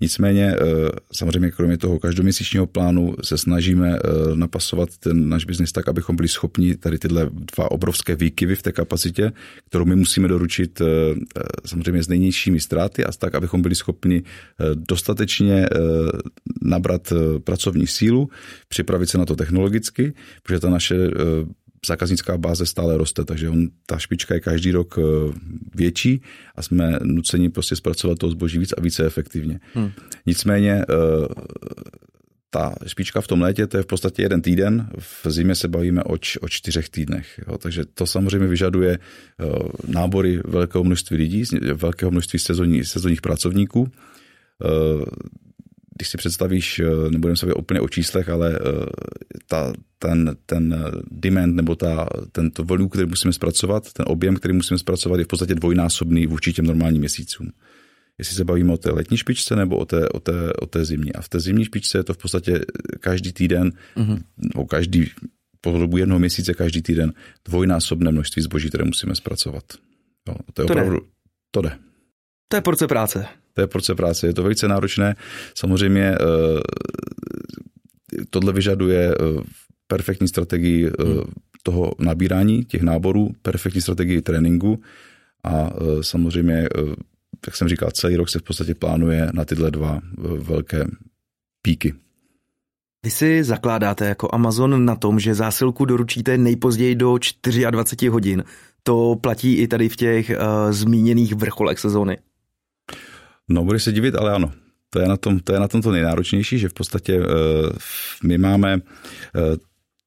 Nicméně 0.00 0.56
uh, 0.56 0.88
samozřejmě 1.12 1.50
kromě 1.50 1.78
toho 1.78 1.98
každoměsíčního 1.98 2.66
plánu 2.66 3.14
se 3.24 3.38
snažíme 3.38 3.98
napasovat 4.34 4.88
ten 4.98 5.28
náš 5.28 5.44
biznis 5.44 5.72
tak, 5.72 5.88
abychom 5.88 6.16
byli 6.16 6.28
schopni 6.28 6.76
tady 6.76 6.98
tyhle 6.98 7.30
dva 7.32 7.70
obrovské 7.70 8.16
výkyvy 8.16 8.56
v 8.56 8.62
té 8.62 8.72
kapacitě, 8.72 9.32
kterou 9.68 9.84
my 9.84 9.96
musíme 9.96 10.28
doručit 10.28 10.82
samozřejmě 11.66 12.02
s 12.02 12.08
nejnižšími 12.08 12.60
ztráty 12.60 13.04
a 13.04 13.12
tak, 13.18 13.34
abychom 13.34 13.62
byli 13.62 13.74
schopni 13.74 14.22
dostatečně 14.74 15.55
Eh, 15.64 15.68
nabrat 16.62 17.12
eh, 17.12 17.38
pracovní 17.38 17.86
sílu, 17.86 18.30
připravit 18.68 19.06
se 19.06 19.18
na 19.18 19.24
to 19.24 19.36
technologicky, 19.36 20.12
protože 20.42 20.60
ta 20.60 20.70
naše 20.70 20.96
eh, 20.96 21.10
zákaznická 21.86 22.38
báze 22.38 22.66
stále 22.66 22.96
roste, 22.96 23.24
takže 23.24 23.50
on, 23.50 23.68
ta 23.86 23.98
špička 23.98 24.34
je 24.34 24.40
každý 24.40 24.72
rok 24.72 24.98
větší 25.74 26.22
a 26.54 26.62
jsme 26.62 26.98
nuceni 27.02 27.50
prostě 27.50 27.76
zpracovat 27.76 28.18
to 28.18 28.30
zboží 28.30 28.58
víc 28.58 28.74
a 28.78 28.80
více 28.80 29.06
efektivně. 29.06 29.60
Hmm. 29.74 29.90
Nicméně 30.26 30.84
ta 32.50 32.74
špička 32.86 33.20
v 33.20 33.26
tom 33.26 33.40
létě, 33.40 33.66
to 33.66 33.76
je 33.76 33.82
v 33.82 33.86
podstatě 33.86 34.22
jeden 34.22 34.42
týden, 34.42 34.88
v 34.98 35.30
zimě 35.30 35.54
se 35.54 35.68
bavíme 35.68 36.02
o, 36.02 36.18
č, 36.18 36.38
o 36.38 36.48
čtyřech 36.48 36.88
týdnech. 36.88 37.40
Jo. 37.48 37.58
Takže 37.58 37.84
to 37.94 38.06
samozřejmě 38.06 38.48
vyžaduje 38.48 38.98
nábory 39.88 40.40
velkého 40.44 40.84
množství 40.84 41.16
lidí, 41.16 41.44
velkého 41.74 42.10
množství 42.10 42.38
sezónních, 42.38 42.88
sezónních 42.88 43.22
pracovníků 43.22 43.88
když 45.96 46.08
si 46.08 46.16
představíš, 46.16 46.78
eh, 46.78 47.10
nebudeme 47.10 47.36
se 47.36 47.54
úplně 47.54 47.80
o 47.80 47.88
číslech, 47.88 48.28
ale 48.28 48.58
eh, 48.58 48.86
ta, 49.48 49.72
ten, 49.98 50.36
ten 50.46 50.92
demand 51.10 51.54
nebo 51.54 51.74
ta, 51.74 52.08
tento 52.32 52.64
volume, 52.64 52.88
který 52.88 53.06
musíme 53.06 53.32
zpracovat, 53.32 53.92
ten 53.92 54.06
objem, 54.08 54.36
který 54.36 54.54
musíme 54.54 54.78
zpracovat, 54.78 55.18
je 55.18 55.24
v 55.24 55.28
podstatě 55.28 55.54
dvojnásobný 55.54 56.26
vůči 56.26 56.52
těm 56.52 56.66
normálním 56.66 57.00
měsícům. 57.00 57.50
Jestli 58.18 58.36
se 58.36 58.44
bavíme 58.44 58.72
o 58.72 58.76
té 58.76 58.90
letní 58.90 59.16
špičce 59.16 59.56
nebo 59.56 59.76
o 59.76 59.84
té, 59.84 60.08
o 60.08 60.20
té, 60.20 60.52
o 60.52 60.66
té 60.66 60.84
zimní. 60.84 61.12
A 61.12 61.20
v 61.20 61.28
té 61.28 61.40
zimní 61.40 61.64
špičce 61.64 61.98
je 61.98 62.04
to 62.04 62.14
v 62.14 62.18
podstatě 62.18 62.60
každý 63.00 63.32
týden, 63.32 63.72
mm-hmm. 63.96 64.18
nebo 64.36 64.66
každý, 64.66 65.10
po 65.60 65.78
dobu 65.78 65.96
jednoho 65.96 66.18
měsíce 66.18 66.54
každý 66.54 66.82
týden 66.82 67.12
dvojnásobné 67.44 68.12
množství 68.12 68.42
zboží, 68.42 68.68
které 68.68 68.84
musíme 68.84 69.14
zpracovat. 69.14 69.64
Jo, 70.28 70.34
to 70.54 70.62
je 70.62 70.66
to 70.66 70.72
opravdu, 70.72 70.96
jde. 70.96 71.06
to 71.50 71.62
jde. 71.62 71.85
To 72.48 72.56
je 72.56 72.60
porce 72.60 72.86
práce. 72.86 73.26
To 73.54 73.60
je 73.60 73.66
porce 73.66 73.94
práce. 73.94 74.26
Je 74.26 74.34
to 74.34 74.42
velice 74.42 74.68
náročné. 74.68 75.16
Samozřejmě 75.54 76.02
eh, 76.02 76.16
tohle 78.30 78.52
vyžaduje 78.52 79.14
eh, 79.14 79.42
perfektní 79.86 80.28
strategii 80.28 80.86
eh, 80.86 81.04
hmm. 81.04 81.20
toho 81.62 81.92
nabírání 81.98 82.64
těch 82.64 82.82
náborů, 82.82 83.30
perfektní 83.42 83.80
strategii 83.80 84.22
tréninku 84.22 84.82
a 85.44 85.70
samozřejmě, 86.00 86.68
jak 87.46 87.56
jsem 87.56 87.68
říkal, 87.68 87.90
celý 87.90 88.16
rok 88.16 88.28
se 88.28 88.38
v 88.38 88.42
podstatě 88.42 88.74
plánuje 88.74 89.30
na 89.34 89.44
tyhle 89.44 89.70
dva 89.70 90.00
velké 90.38 90.84
píky. 91.62 91.94
Vy 93.04 93.10
si 93.10 93.44
zakládáte 93.44 94.06
jako 94.06 94.28
Amazon 94.32 94.84
na 94.84 94.96
tom, 94.96 95.20
že 95.20 95.34
zásilku 95.34 95.84
doručíte 95.84 96.38
nejpozději 96.38 96.94
do 96.94 97.18
24 97.70 98.08
hodin. 98.08 98.44
To 98.82 99.16
platí 99.20 99.56
i 99.56 99.68
tady 99.68 99.88
v 99.88 99.96
těch 99.96 100.30
uh, 100.30 100.72
zmíněných 100.72 101.34
vrcholech 101.34 101.78
sezóny. 101.78 102.18
No, 103.48 103.64
budeš 103.64 103.82
se 103.82 103.92
divit, 103.92 104.14
ale 104.14 104.32
ano. 104.32 104.52
To 104.90 105.00
je 105.00 105.08
na 105.08 105.16
tom, 105.16 105.40
to, 105.40 105.52
je 105.52 105.60
na 105.60 105.68
tom 105.68 105.82
to 105.82 105.92
nejnáročnější, 105.92 106.58
že 106.58 106.68
v 106.68 106.74
podstatě 106.74 107.20
uh, 107.20 107.26
my 108.24 108.38
máme 108.38 108.76
uh, 108.76 108.82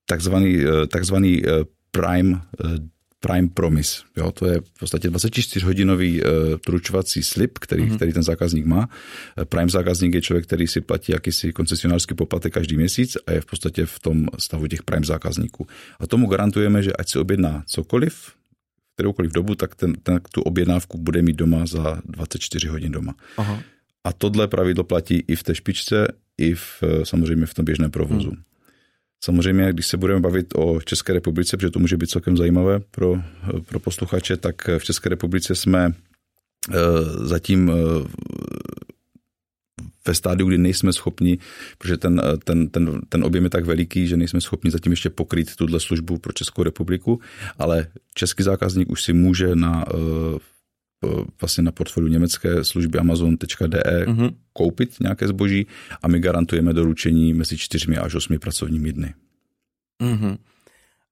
takzvaný, 0.06 0.66
uh, 0.66 0.86
takzvaný 0.86 1.44
prime 1.92 2.42
uh, 2.64 2.72
Prime 3.20 3.50
Promise. 3.54 4.02
Jo, 4.18 4.32
to 4.32 4.46
je 4.46 4.62
v 4.62 4.80
podstatě 4.80 5.10
24-hodinový 5.10 6.24
uh, 6.24 6.58
tručovací 6.66 7.24
slib, 7.24 7.58
který, 7.60 7.84
mm-hmm. 7.84 7.96
který 7.96 8.14
ten 8.14 8.24
zákazník 8.24 8.66
má. 8.66 8.90
Prime 9.50 9.70
zákazník 9.70 10.14
je 10.14 10.22
člověk, 10.22 10.46
který 10.46 10.68
si 10.68 10.82
platí 10.82 11.12
jakýsi 11.12 11.54
koncesionářský 11.54 12.16
poplatek 12.16 12.54
každý 12.54 12.78
měsíc 12.78 13.18
a 13.28 13.32
je 13.32 13.42
v 13.42 13.46
podstatě 13.46 13.86
v 13.86 14.00
tom 14.00 14.28
stavu 14.38 14.68
těch 14.68 14.84
Prime 14.84 15.06
zákazníků. 15.06 15.68
A 16.00 16.08
tomu 16.08 16.28
garantujeme, 16.28 16.84
že 16.84 16.94
ať 16.94 17.10
si 17.10 17.20
objedná 17.20 17.64
cokoliv, 17.68 18.32
kteroukoliv 19.00 19.32
dobu, 19.32 19.56
tak 19.56 19.76
ten, 19.76 19.94
ten, 20.04 20.20
tu 20.32 20.42
objednávku 20.42 20.98
bude 20.98 21.22
mít 21.22 21.36
doma 21.36 21.66
za 21.66 22.02
24 22.06 22.68
hodin 22.68 22.92
doma. 22.92 23.16
Aha. 23.38 23.64
A 24.04 24.14
tohle 24.14 24.48
pravidlo 24.48 24.84
platí 24.84 25.24
i 25.28 25.36
v 25.36 25.44
té 25.44 25.56
špičce, 25.56 26.08
i 26.38 26.56
v, 26.56 26.84
samozřejmě 27.04 27.46
v 27.46 27.54
tom 27.54 27.66
běžném 27.66 27.92
provozu. 27.92 28.30
Hmm. 28.30 28.44
Samozřejmě, 29.24 29.74
když 29.74 29.88
se 29.88 29.98
budeme 29.98 30.20
bavit 30.20 30.48
o 30.56 30.82
České 30.82 31.14
republice, 31.14 31.58
protože 31.58 31.70
to 31.70 31.80
může 31.80 31.98
být 31.98 32.10
celkem 32.10 32.38
zajímavé 32.38 32.80
pro, 32.80 33.16
pro 33.66 33.80
posluchače, 33.80 34.38
tak 34.38 34.68
v 34.78 34.84
České 34.84 35.10
republice 35.10 35.56
jsme 35.56 35.92
eh, 35.92 36.76
zatím 37.24 37.72
eh, 37.72 37.74
ve 40.10 40.16
stádiu, 40.16 40.48
kdy 40.48 40.58
nejsme 40.58 40.94
schopni, 40.94 41.38
protože 41.78 41.98
ten, 41.98 42.22
ten, 42.44 42.70
ten, 42.70 43.02
ten 43.10 43.24
objem 43.24 43.44
je 43.44 43.50
tak 43.50 43.66
veliký, 43.66 44.08
že 44.08 44.18
nejsme 44.18 44.42
schopni 44.42 44.72
zatím 44.72 44.92
ještě 44.92 45.10
pokrýt 45.10 45.56
tuhle 45.56 45.80
službu 45.80 46.18
pro 46.18 46.34
Českou 46.34 46.64
republiku, 46.64 47.22
ale 47.58 47.88
český 48.14 48.44
zákazník 48.44 48.90
už 48.90 49.04
si 49.04 49.14
může 49.14 49.56
na 49.56 49.86
eh, 49.86 50.40
vlastně 51.42 51.64
na 51.64 51.72
portfoliu 51.72 52.12
německé 52.12 52.64
služby 52.64 53.00
amazon.de 53.00 54.06
mm-hmm. 54.06 54.34
koupit 54.54 55.00
nějaké 55.00 55.28
zboží 55.28 55.68
a 56.02 56.08
my 56.08 56.20
garantujeme 56.20 56.74
doručení 56.74 57.34
mezi 57.34 57.58
čtyřmi 57.58 57.98
až 57.98 58.16
osmi 58.16 58.40
pracovními 58.40 58.94
dny. 58.94 59.14
Mm-hmm. 60.04 60.38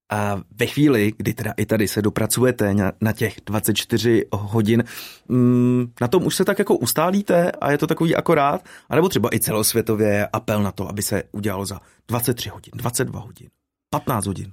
A 0.09 0.41
ve 0.59 0.65
chvíli, 0.65 1.13
kdy 1.17 1.33
teda 1.33 1.53
i 1.57 1.65
tady 1.65 1.87
se 1.87 2.01
dopracujete 2.01 2.73
na, 3.01 3.11
těch 3.13 3.35
24 3.45 4.25
hodin, 4.31 4.83
mm, 5.27 5.91
na 6.01 6.07
tom 6.07 6.25
už 6.25 6.35
se 6.35 6.45
tak 6.45 6.59
jako 6.59 6.77
ustálíte 6.77 7.51
a 7.51 7.71
je 7.71 7.77
to 7.77 7.87
takový 7.87 8.15
akorát, 8.15 8.65
anebo 8.89 9.09
třeba 9.09 9.35
i 9.35 9.39
celosvětově 9.39 10.27
apel 10.33 10.63
na 10.63 10.71
to, 10.71 10.89
aby 10.89 11.01
se 11.01 11.23
udělalo 11.31 11.65
za 11.65 11.79
23 12.07 12.49
hodin, 12.49 12.71
22 12.75 13.19
hodin, 13.19 13.49
15 13.89 14.25
hodin. 14.25 14.51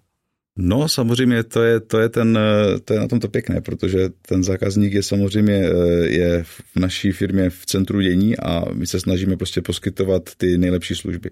No 0.58 0.88
samozřejmě 0.88 1.42
to 1.42 1.62
je, 1.62 1.80
to 1.80 1.98
je, 1.98 2.08
ten, 2.08 2.38
to 2.84 2.92
je 2.92 3.00
na 3.00 3.08
tom 3.08 3.20
to 3.20 3.28
pěkné, 3.28 3.60
protože 3.60 4.08
ten 4.28 4.44
zákazník 4.44 4.92
je 4.92 5.02
samozřejmě 5.02 5.54
eh, 5.54 6.06
je 6.06 6.44
v 6.44 6.76
naší 6.76 7.12
firmě 7.12 7.50
v 7.50 7.66
centru 7.66 8.00
dění 8.00 8.38
a 8.38 8.64
my 8.72 8.86
se 8.86 9.00
snažíme 9.00 9.36
prostě 9.36 9.62
poskytovat 9.62 10.22
ty 10.36 10.58
nejlepší 10.58 10.94
služby. 10.94 11.30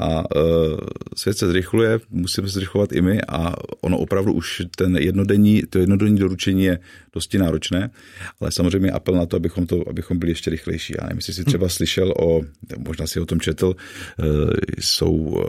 A 0.00 0.36
uh, 0.36 0.78
svět 1.16 1.38
se 1.38 1.48
zrychluje, 1.48 2.00
musíme 2.10 2.48
se 2.48 2.52
zrychlovat 2.52 2.92
i 2.92 3.02
my 3.02 3.22
a 3.28 3.54
ono 3.80 3.98
opravdu 3.98 4.32
už 4.32 4.62
ten 4.76 4.96
jednodenní, 4.96 5.62
to 5.70 5.78
jednodenní 5.78 6.18
doručení 6.18 6.64
je 6.64 6.78
dosti 7.12 7.38
náročné, 7.38 7.90
ale 8.40 8.52
samozřejmě 8.52 8.90
apel 8.90 9.14
na 9.14 9.26
to, 9.26 9.36
abychom, 9.36 9.66
to, 9.66 9.88
abychom 9.88 10.18
byli 10.18 10.32
ještě 10.32 10.50
rychlejší. 10.50 10.94
Já 10.98 11.06
nevím, 11.06 11.18
jestli 11.18 11.32
jsi 11.32 11.44
třeba 11.44 11.68
slyšel 11.68 12.14
o, 12.18 12.40
možná 12.78 13.06
si 13.06 13.20
o 13.20 13.26
tom 13.26 13.40
četl, 13.40 13.66
uh, 13.66 14.50
jsou 14.78 15.44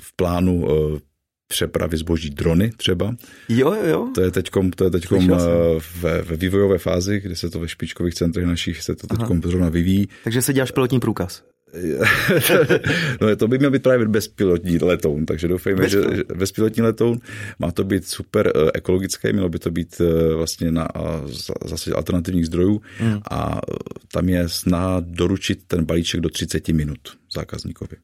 v 0.00 0.16
plánu 0.16 0.66
přepravy 1.48 1.96
zboží 1.96 2.30
drony 2.30 2.70
třeba. 2.76 3.16
Jo, 3.48 3.72
jo, 3.72 3.86
jo. 3.86 4.10
To 4.14 4.20
je 4.20 4.30
teďkom, 4.30 4.70
to 4.70 4.84
je 4.84 4.90
teďkom 4.90 5.28
ve, 6.00 6.22
ve, 6.22 6.36
vývojové 6.36 6.78
fázi, 6.78 7.20
kde 7.20 7.36
se 7.36 7.50
to 7.50 7.60
ve 7.60 7.68
špičkových 7.68 8.14
centrech 8.14 8.46
našich 8.46 8.82
se 8.82 8.94
to 8.94 9.06
teďkom 9.06 9.42
zrovna 9.42 9.68
vyvíjí. 9.68 10.08
Takže 10.24 10.42
se 10.42 10.52
děláš 10.52 10.70
pilotní 10.70 11.00
průkaz. 11.00 11.53
no 13.20 13.36
to 13.36 13.48
by 13.48 13.58
měl 13.58 13.70
být 13.70 13.82
právě 13.82 14.08
bezpilotní 14.08 14.78
letoun, 14.78 15.26
takže 15.26 15.48
doufejme, 15.48 15.82
Bez 15.82 15.92
že, 15.92 16.00
bezpilotní 16.36 16.82
letoun 16.82 17.18
má 17.58 17.72
to 17.72 17.84
být 17.84 18.08
super 18.08 18.52
eh, 18.54 18.70
ekologické, 18.74 19.32
mělo 19.32 19.48
by 19.48 19.58
to 19.58 19.70
být 19.70 20.00
eh, 20.00 20.34
vlastně 20.34 20.72
na 20.72 20.88
zase 21.64 21.92
alternativních 21.92 22.46
zdrojů 22.46 22.82
hmm. 22.98 23.20
a 23.30 23.60
tam 24.12 24.28
je 24.28 24.48
snaha 24.48 25.00
doručit 25.00 25.64
ten 25.66 25.84
balíček 25.84 26.20
do 26.20 26.28
30 26.28 26.68
minut 26.68 26.98
zákazníkovi. 27.34 27.96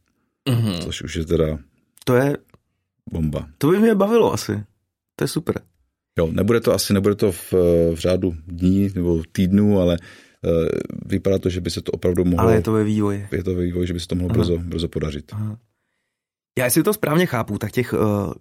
Mm-hmm. 0.49 0.85
Což 0.85 1.03
už 1.03 1.15
je 1.15 1.25
teda... 1.25 1.59
To 2.05 2.17
je 2.17 2.37
bomba. 3.13 3.49
To 3.59 3.71
by 3.71 3.79
mě 3.79 3.95
bavilo 3.95 4.33
asi. 4.33 4.65
To 5.17 5.25
je 5.25 5.29
super. 5.29 5.61
Jo, 6.19 6.29
nebude 6.33 6.61
to 6.61 6.73
asi, 6.73 6.93
nebude 6.93 7.15
to 7.15 7.33
v, 7.33 7.53
v 7.95 7.99
řádu 7.99 8.35
dní 8.47 8.91
nebo 8.95 9.23
týdnů, 9.33 9.81
ale 9.81 9.97
vypadá 11.07 11.39
to, 11.39 11.49
že 11.49 11.61
by 11.61 11.71
se 11.71 11.83
to 11.83 11.93
opravdu 11.93 12.25
mohlo... 12.25 12.41
Ale 12.41 12.55
je 12.55 12.63
to 12.63 12.73
ve 12.73 12.85
vývoji. 12.85 13.29
Je 13.33 13.45
to 13.45 13.55
ve 13.55 13.63
vývoji, 13.63 13.87
že 13.87 13.93
by 13.93 14.01
se 14.01 14.07
to 14.07 14.15
mohlo 14.15 14.35
brzo, 14.35 14.59
brzo 14.59 14.89
podařit. 14.89 15.33
Aha. 15.33 15.59
Já 16.59 16.65
jestli 16.65 16.83
to 16.83 16.93
správně 16.93 17.27
chápu, 17.27 17.59
tak 17.59 17.73
těch 17.73 17.93
uh, 17.93 18.01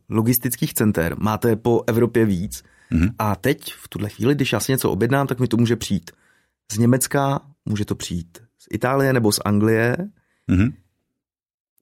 logistických 0.10 0.74
center 0.74 1.16
máte 1.20 1.56
po 1.56 1.84
Evropě 1.88 2.26
víc 2.26 2.64
mm-hmm. 2.92 3.14
a 3.20 3.36
teď 3.36 3.74
v 3.74 3.88
tuhle 3.88 4.10
chvíli, 4.10 4.36
když 4.36 4.54
já 4.54 4.60
si 4.60 4.72
něco 4.72 4.92
objednám, 4.92 5.28
tak 5.28 5.40
mi 5.40 5.48
to 5.48 5.58
může 5.58 5.76
přijít 5.76 6.12
z 6.72 6.78
Německa, 6.78 7.42
může 7.66 7.86
to 7.86 7.96
přijít 7.96 8.38
z 8.58 8.68
Itálie 8.72 9.14
nebo 9.14 9.32
z 9.32 9.40
Anglie. 9.46 9.98
Mm-hmm. 10.52 10.74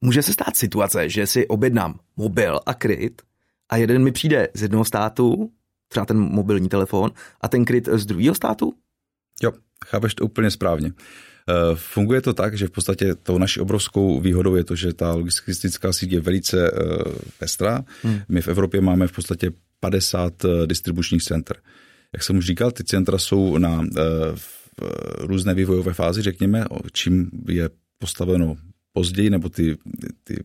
Může 0.01 0.21
se 0.21 0.33
stát 0.33 0.55
situace, 0.55 1.09
že 1.09 1.27
si 1.27 1.47
objednám 1.47 1.99
mobil 2.17 2.59
a 2.65 2.73
kryt 2.73 3.21
a 3.69 3.77
jeden 3.77 4.03
mi 4.03 4.11
přijde 4.11 4.49
z 4.53 4.61
jednoho 4.61 4.85
státu, 4.85 5.51
třeba 5.87 6.05
ten 6.05 6.19
mobilní 6.19 6.69
telefon, 6.69 7.11
a 7.41 7.47
ten 7.47 7.65
kryt 7.65 7.89
z 7.91 8.05
druhého 8.05 8.35
státu? 8.35 8.73
Jo, 9.43 9.51
chápeš 9.85 10.15
to 10.15 10.25
úplně 10.25 10.51
správně. 10.51 10.91
Eh, 11.49 11.75
funguje 11.75 12.21
to 12.21 12.33
tak, 12.33 12.57
že 12.57 12.67
v 12.67 12.71
podstatě 12.71 13.15
tou 13.15 13.37
naší 13.37 13.59
obrovskou 13.59 14.19
výhodou 14.19 14.55
je 14.55 14.63
to, 14.63 14.75
že 14.75 14.93
ta 14.93 15.13
logistická 15.13 15.93
síť 15.93 16.11
je 16.11 16.19
velice 16.19 16.71
eh, 16.71 16.71
pestrá. 17.39 17.85
Hmm. 18.03 18.19
My 18.29 18.41
v 18.41 18.47
Evropě 18.47 18.81
máme 18.81 19.07
v 19.07 19.11
podstatě 19.11 19.51
50 19.79 20.45
eh, 20.45 20.67
distribučních 20.67 21.23
center. 21.23 21.57
Jak 22.13 22.23
jsem 22.23 22.37
už 22.37 22.45
říkal, 22.45 22.71
ty 22.71 22.83
centra 22.83 23.17
jsou 23.17 23.57
na 23.57 23.83
v 24.35 24.67
různé 25.19 25.53
vývojové 25.53 25.93
fázi, 25.93 26.21
řekněme, 26.21 26.65
čím 26.91 27.29
je 27.49 27.69
postaveno 27.97 28.55
později, 28.93 29.29
nebo 29.29 29.49
ty, 29.49 29.77
ty 30.23 30.43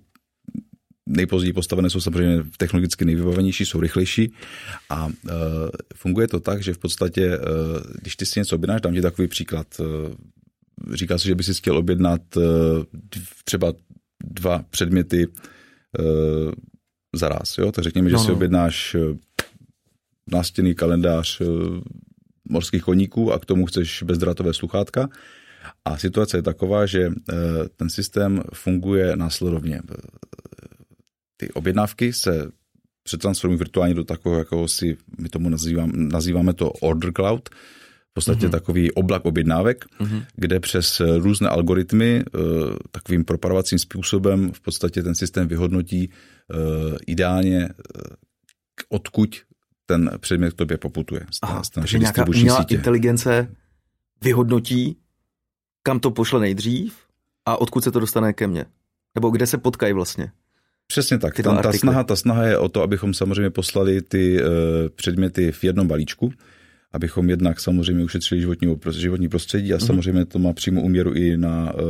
nejpozději 1.12 1.52
postavené 1.52 1.90
jsou 1.90 2.00
samozřejmě 2.00 2.44
technologicky 2.56 3.04
nejvybavenější, 3.04 3.66
jsou 3.66 3.80
rychlejší 3.80 4.32
a 4.90 5.06
uh, 5.06 5.12
funguje 5.94 6.28
to 6.28 6.40
tak, 6.40 6.62
že 6.62 6.74
v 6.74 6.78
podstatě, 6.78 7.38
uh, 7.38 7.44
když 8.00 8.16
ty 8.16 8.26
si 8.26 8.40
něco 8.40 8.56
objednáš, 8.56 8.80
dám 8.80 8.94
ti 8.94 9.02
takový 9.02 9.28
příklad, 9.28 9.66
uh, 9.80 9.86
říká 10.94 11.18
se, 11.18 11.28
že 11.28 11.34
by 11.34 11.44
si 11.44 11.54
chtěl 11.54 11.76
objednat 11.76 12.36
uh, 12.36 12.42
třeba 13.44 13.72
dva 14.24 14.64
předměty 14.70 15.26
uh, 15.26 16.52
za 17.16 17.28
raz, 17.28 17.58
jo? 17.58 17.72
tak 17.72 17.84
řekněme, 17.84 18.10
že 18.10 18.16
no, 18.16 18.20
no. 18.20 18.26
si 18.26 18.32
objednáš 18.32 18.94
uh, 18.94 19.16
nástěný 20.32 20.74
kalendář 20.74 21.40
uh, 21.40 21.48
morských 22.48 22.82
koníků 22.82 23.32
a 23.32 23.38
k 23.38 23.44
tomu 23.44 23.66
chceš 23.66 24.02
bezdratové 24.02 24.54
sluchátka, 24.54 25.08
a 25.84 25.98
situace 25.98 26.36
je 26.36 26.42
taková, 26.42 26.86
že 26.86 27.10
ten 27.76 27.90
systém 27.90 28.42
funguje 28.54 29.16
následovně. 29.16 29.80
Ty 31.42 31.52
objednávky 31.52 32.12
se 32.12 32.50
přetransformují 33.02 33.58
virtuálně 33.58 33.94
do 33.94 34.04
takového, 34.04 34.38
jako 34.38 34.68
si 34.68 34.96
my 35.18 35.28
tomu 35.28 35.48
nazýváme, 35.48 35.92
nazýváme 35.94 36.52
to 36.52 36.70
order 36.70 37.12
cloud, 37.12 37.48
v 38.10 38.14
podstatě 38.14 38.46
mm-hmm. 38.46 38.50
takový 38.50 38.92
oblak 38.92 39.24
objednávek, 39.24 39.84
mm-hmm. 40.00 40.26
kde 40.36 40.60
přes 40.60 41.02
různé 41.18 41.48
algoritmy 41.48 42.24
eh, 42.26 42.38
takovým 42.90 43.24
proparovacím 43.24 43.78
způsobem 43.78 44.52
v 44.52 44.60
podstatě 44.60 45.02
ten 45.02 45.14
systém 45.14 45.48
vyhodnotí 45.48 46.10
eh, 46.10 46.56
ideálně, 47.06 47.68
odkud 48.88 49.36
ten 49.86 50.10
předmět 50.18 50.52
k 50.52 50.56
tobě 50.56 50.78
poputuje. 50.78 51.26
Aha, 51.42 51.62
takže 51.74 51.98
nějaká 51.98 52.28
umělá 52.28 52.66
inteligence 52.68 53.54
vyhodnotí, 54.22 54.96
kam 55.82 56.00
to 56.00 56.10
pošle 56.10 56.40
nejdřív 56.40 56.96
a 57.46 57.56
odkud 57.56 57.84
se 57.84 57.92
to 57.92 58.00
dostane 58.00 58.32
ke 58.32 58.46
mně. 58.46 58.64
Nebo 59.14 59.30
kde 59.30 59.46
se 59.46 59.58
potkají 59.58 59.92
vlastně. 59.92 60.32
Přesně 60.92 61.18
tak. 61.18 61.34
Tam, 61.42 61.62
ta, 61.62 61.72
snaha, 61.72 62.04
ta 62.04 62.16
snaha 62.16 62.44
je 62.46 62.58
o 62.58 62.68
to, 62.68 62.82
abychom 62.82 63.14
samozřejmě 63.14 63.50
poslali 63.50 64.02
ty 64.02 64.42
uh, 64.42 64.48
předměty 64.94 65.52
v 65.52 65.64
jednom 65.64 65.88
balíčku, 65.88 66.32
abychom 66.92 67.30
jednak 67.30 67.60
samozřejmě 67.60 68.04
ušetřili 68.04 68.40
životní, 68.40 68.76
životní 68.90 69.28
prostředí 69.28 69.72
a 69.72 69.76
mm-hmm. 69.76 69.86
samozřejmě 69.86 70.24
to 70.24 70.38
má 70.38 70.52
přímo 70.52 70.82
úměru 70.82 71.12
i 71.12 71.36
na 71.36 71.74
uh, 71.74 71.80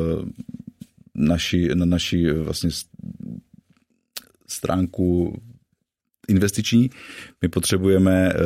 naši, 1.14 1.74
na 1.74 1.84
naši 1.84 2.32
uh, 2.32 2.38
vlastně 2.38 2.70
stránku 4.48 5.40
investiční. 6.28 6.90
My 7.42 7.48
potřebujeme 7.48 8.32
uh, 8.34 8.40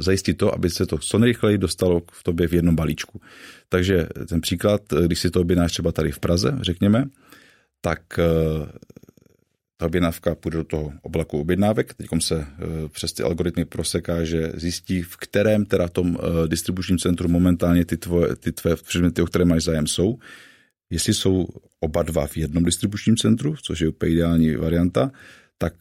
zajistit 0.00 0.34
to, 0.34 0.54
aby 0.54 0.70
se 0.70 0.86
to 0.86 0.98
co 0.98 1.18
nejrychleji 1.18 1.58
dostalo 1.58 2.02
v 2.12 2.22
tobě 2.22 2.48
v 2.48 2.52
jednom 2.52 2.76
balíčku. 2.76 3.20
Takže 3.68 4.08
ten 4.28 4.40
příklad, 4.40 4.82
když 5.06 5.18
si 5.18 5.30
to 5.30 5.40
objednáš 5.40 5.72
třeba 5.72 5.92
tady 5.92 6.12
v 6.12 6.18
Praze, 6.18 6.58
řekněme, 6.60 7.04
tak 7.80 8.00
uh, 8.18 8.66
ta 9.76 9.86
objednávka 9.86 10.34
půjde 10.34 10.58
do 10.58 10.64
toho 10.64 10.92
oblaku 11.02 11.40
objednávek. 11.40 11.94
Teď 11.94 12.06
se 12.18 12.36
uh, 12.36 12.44
přes 12.88 13.12
ty 13.12 13.22
algoritmy 13.22 13.64
proseká, 13.64 14.24
že 14.24 14.52
zjistí, 14.54 15.02
v 15.02 15.16
kterém 15.16 15.64
teda 15.64 15.88
tom 15.88 16.18
distribučním 16.46 16.98
centru 16.98 17.28
momentálně 17.28 17.84
ty 17.84 17.96
tvoje, 17.96 18.36
ty 18.36 18.52
tvoje 18.52 18.76
předměty, 18.76 19.22
o 19.22 19.26
které 19.26 19.44
máš 19.44 19.64
zájem, 19.64 19.86
jsou. 19.86 20.18
Jestli 20.90 21.14
jsou 21.14 21.46
oba 21.80 22.02
dva 22.02 22.26
v 22.26 22.36
jednom 22.36 22.64
distribučním 22.64 23.16
centru, 23.16 23.54
což 23.62 23.80
je 23.80 23.88
úplně 23.88 24.12
ideální 24.12 24.56
varianta, 24.56 25.12
tak, 25.58 25.74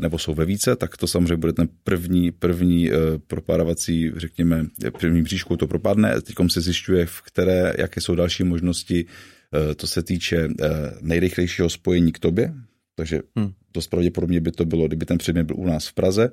nebo 0.00 0.18
jsou 0.18 0.34
ve 0.34 0.44
více, 0.44 0.76
tak 0.76 0.96
to 0.96 1.06
samozřejmě 1.06 1.36
bude 1.36 1.52
ten 1.52 1.68
první, 1.84 2.32
první 2.32 2.90
propárovací, 3.26 4.12
řekněme, 4.16 4.66
první 4.98 5.24
příčkou 5.24 5.56
to 5.56 5.66
propadne. 5.66 6.20
Teď 6.20 6.36
se 6.48 6.60
zjišťuje, 6.60 7.06
v 7.06 7.22
které, 7.22 7.72
jaké 7.78 8.00
jsou 8.00 8.14
další 8.14 8.44
možnosti, 8.44 9.06
to 9.76 9.86
se 9.86 10.02
týče 10.02 10.48
nejrychlejšího 11.00 11.70
spojení 11.70 12.12
k 12.12 12.18
tobě, 12.18 12.54
takže 13.00 13.20
hmm. 13.36 13.52
dost 13.74 13.86
pravděpodobně 13.86 14.40
by 14.40 14.52
to 14.52 14.64
bylo, 14.64 14.88
kdyby 14.88 15.06
ten 15.06 15.18
předmět 15.18 15.44
byl 15.44 15.56
u 15.56 15.66
nás 15.66 15.86
v 15.88 15.92
Praze, 15.92 16.30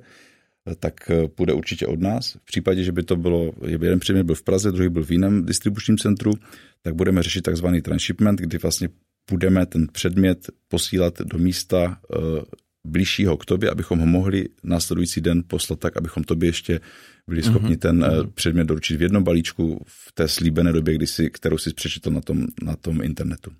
tak 0.76 1.10
eh, 1.10 1.28
půjde 1.28 1.52
určitě 1.52 1.86
od 1.86 2.00
nás. 2.00 2.34
V 2.34 2.44
případě, 2.44 2.84
že 2.84 2.92
by 2.92 3.02
to 3.02 3.16
bylo, 3.16 3.52
že 3.66 3.78
by 3.78 3.86
jeden 3.86 4.00
předmět 4.00 4.24
byl 4.24 4.34
v 4.34 4.42
Praze, 4.42 4.72
druhý 4.72 4.88
byl 4.88 5.04
v 5.04 5.10
jiném 5.10 5.46
distribučním 5.46 5.98
centru, 5.98 6.32
tak 6.82 6.94
budeme 6.94 7.22
řešit 7.22 7.42
takzvaný 7.42 7.82
transshipment, 7.82 8.40
kdy 8.40 8.58
vlastně 8.58 8.88
budeme 9.30 9.66
ten 9.66 9.86
předmět 9.92 10.50
posílat 10.68 11.18
do 11.24 11.38
místa 11.38 11.96
eh, 11.96 12.18
blížšího 12.86 13.36
k 13.36 13.44
tobě, 13.44 13.70
abychom 13.70 13.98
ho 13.98 14.06
mohli 14.06 14.48
následující 14.62 15.20
den 15.20 15.42
poslat 15.46 15.80
tak, 15.80 15.96
abychom 15.96 16.24
tobě 16.24 16.48
ještě 16.48 16.80
byli 17.28 17.42
schopni 17.42 17.74
mm-hmm. 17.74 17.78
ten 17.78 18.00
mm-hmm. 18.00 18.30
předmět 18.34 18.64
doručit 18.64 18.96
v 18.96 19.02
jednom 19.02 19.24
balíčku 19.24 19.84
v 19.86 20.12
té 20.12 20.28
slíbené 20.28 20.72
době, 20.72 20.94
kdy 20.94 21.06
si, 21.06 21.30
kterou 21.30 21.58
si 21.58 21.74
přečetl 21.74 22.10
na 22.10 22.20
tom, 22.20 22.46
na 22.62 22.76
tom 22.76 23.02
internetu. 23.02 23.50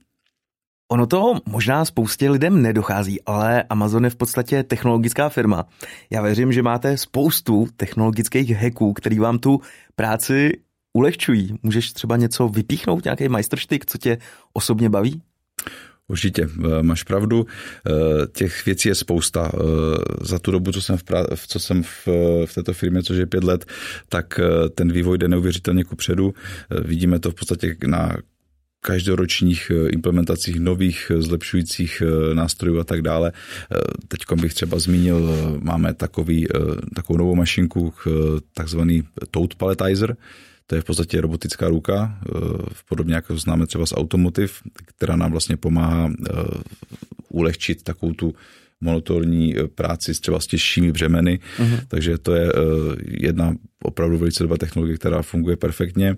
Ono 0.90 1.06
to 1.06 1.34
možná 1.46 1.84
spoustě 1.84 2.30
lidem 2.30 2.62
nedochází, 2.62 3.22
ale 3.26 3.62
Amazon 3.62 4.04
je 4.04 4.10
v 4.10 4.16
podstatě 4.16 4.62
technologická 4.62 5.28
firma. 5.28 5.66
Já 6.10 6.22
věřím, 6.22 6.52
že 6.52 6.62
máte 6.62 6.96
spoustu 6.96 7.68
technologických 7.76 8.50
hacků, 8.50 8.92
který 8.92 9.18
vám 9.18 9.38
tu 9.38 9.60
práci 9.96 10.52
ulehčují. 10.92 11.58
Můžeš 11.62 11.92
třeba 11.92 12.16
něco 12.16 12.48
vypíchnout, 12.48 13.04
nějaký 13.04 13.28
majstrštyk, 13.28 13.86
co 13.86 13.98
tě 13.98 14.18
osobně 14.52 14.90
baví? 14.90 15.22
Určitě, 16.08 16.48
eh, 16.48 16.82
máš 16.82 17.02
pravdu. 17.02 17.46
Eh, 17.46 17.92
těch 18.32 18.66
věcí 18.66 18.88
je 18.88 18.94
spousta. 18.94 19.52
Eh, 19.54 19.58
za 20.20 20.38
tu 20.38 20.50
dobu, 20.50 20.72
co 20.72 20.82
jsem 20.82 20.96
v, 20.96 21.04
pra- 21.04 21.36
co 21.46 21.58
jsem 21.58 21.82
v, 21.82 22.08
v 22.46 22.54
této 22.54 22.72
firmě, 22.72 23.02
což 23.02 23.16
je 23.16 23.26
pět 23.26 23.44
let, 23.44 23.64
tak 24.08 24.40
ten 24.74 24.92
vývoj 24.92 25.18
jde 25.18 25.28
neuvěřitelně 25.28 25.84
kupředu. 25.84 26.34
Vidíme 26.84 27.18
to 27.18 27.30
v 27.30 27.34
podstatě 27.34 27.76
na 27.86 28.16
každoročních 28.80 29.70
eh, 29.74 29.88
implementacích 29.88 30.60
nových 30.60 31.12
eh, 31.14 31.22
zlepšujících 31.22 32.02
eh, 32.02 32.34
nástrojů 32.34 32.80
a 32.80 32.84
tak 32.84 33.02
dále. 33.02 33.32
Teď 34.08 34.20
bych 34.40 34.54
třeba 34.54 34.78
zmínil, 34.78 35.36
máme 35.60 35.94
takový, 35.94 36.46
takovou 36.94 37.18
novou 37.18 37.34
mašinku, 37.34 37.94
takzvaný 38.54 39.02
Toad 39.30 39.54
Palletizer, 39.54 40.16
to 40.66 40.74
je 40.74 40.80
v 40.80 40.84
podstatě 40.84 41.20
robotická 41.20 41.68
ruka, 41.68 42.18
podobně 42.88 43.14
jako 43.14 43.36
známe 43.36 43.66
třeba 43.66 43.86
z 43.86 43.92
Automotive, 43.92 44.52
která 44.84 45.16
nám 45.16 45.30
vlastně 45.30 45.56
pomáhá 45.56 46.12
ulehčit 47.28 47.82
takovou 47.82 48.12
tu 48.12 48.34
monotorní 48.80 49.54
práci 49.74 50.14
s 50.14 50.20
třeba 50.20 50.40
s 50.40 50.46
těžšími 50.46 50.92
břemeny, 50.92 51.40
uh-huh. 51.58 51.80
takže 51.88 52.18
to 52.18 52.34
je 52.34 52.52
jedna 53.06 53.54
opravdu 53.82 54.18
velice 54.18 54.44
dobrá 54.44 54.56
technologie, 54.56 54.96
která 54.96 55.22
funguje 55.22 55.56
perfektně 55.56 56.16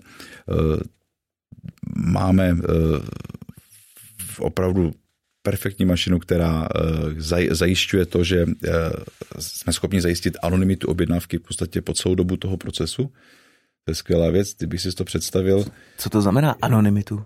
máme 1.95 2.49
eh, 2.49 3.01
opravdu 4.39 4.93
perfektní 5.41 5.85
mašinu, 5.85 6.19
která 6.19 6.67
eh, 6.67 7.55
zajišťuje 7.55 8.05
to, 8.05 8.23
že 8.23 8.45
eh, 8.45 8.69
jsme 9.39 9.73
schopni 9.73 10.01
zajistit 10.01 10.37
anonymitu 10.41 10.87
objednávky 10.87 11.37
v 11.37 11.41
podstatě 11.41 11.81
po 11.81 11.93
celou 11.93 12.15
dobu 12.15 12.37
toho 12.37 12.57
procesu. 12.57 13.11
To 13.85 13.91
je 13.91 13.95
skvělá 13.95 14.29
věc, 14.29 14.53
kdyby 14.57 14.77
si 14.77 14.91
to 14.91 15.03
představil. 15.03 15.65
Co 15.97 16.09
to 16.09 16.21
znamená 16.21 16.55
anonymitu? 16.61 17.23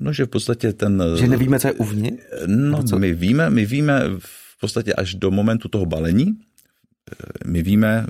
No, 0.00 0.12
že 0.12 0.24
v 0.24 0.28
podstatě 0.28 0.72
ten... 0.72 1.02
Že 1.18 1.28
nevíme, 1.28 1.60
co 1.60 1.68
je 1.68 1.72
uvnitř? 1.72 2.22
No, 2.46 2.82
co? 2.82 2.98
my 2.98 3.14
víme, 3.14 3.50
my 3.50 3.66
víme 3.66 4.02
v 4.18 4.60
podstatě 4.60 4.94
až 4.94 5.14
do 5.14 5.30
momentu 5.30 5.68
toho 5.68 5.86
balení. 5.86 6.36
My 7.46 7.62
víme, 7.62 8.06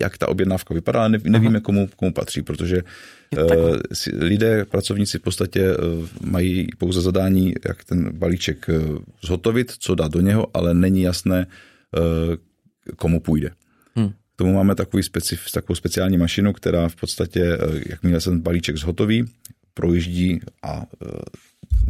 jak 0.00 0.18
ta 0.18 0.28
objednávka 0.28 0.74
vypadá, 0.74 1.00
ale 1.00 1.18
nevíme, 1.24 1.60
komu, 1.60 1.88
komu 1.96 2.12
patří, 2.12 2.42
protože 2.42 2.82
uh, 2.82 3.76
lidé, 4.18 4.64
pracovníci 4.64 5.18
v 5.18 5.22
podstatě 5.22 5.76
uh, 5.76 6.08
mají 6.20 6.66
pouze 6.78 7.00
zadání, 7.00 7.54
jak 7.68 7.84
ten 7.84 8.12
balíček 8.12 8.68
uh, 8.68 8.98
zhotovit, 9.24 9.72
co 9.78 9.94
dá 9.94 10.08
do 10.08 10.20
něho, 10.20 10.46
ale 10.54 10.74
není 10.74 11.02
jasné, 11.02 11.46
komu 12.96 13.20
půjde. 13.20 13.50
Hmm. 13.94 14.08
K 14.08 14.36
tomu 14.36 14.54
máme 14.54 14.74
takový 14.74 15.02
specif, 15.02 15.50
takovou 15.52 15.74
speciální 15.74 16.18
mašinu, 16.18 16.52
která 16.52 16.88
v 16.88 16.96
podstatě, 16.96 17.58
jakmile 17.86 18.20
se 18.20 18.30
ten 18.30 18.40
balíček 18.40 18.76
zhotoví, 18.76 19.24
projíždí 19.74 20.40
a 20.62 20.82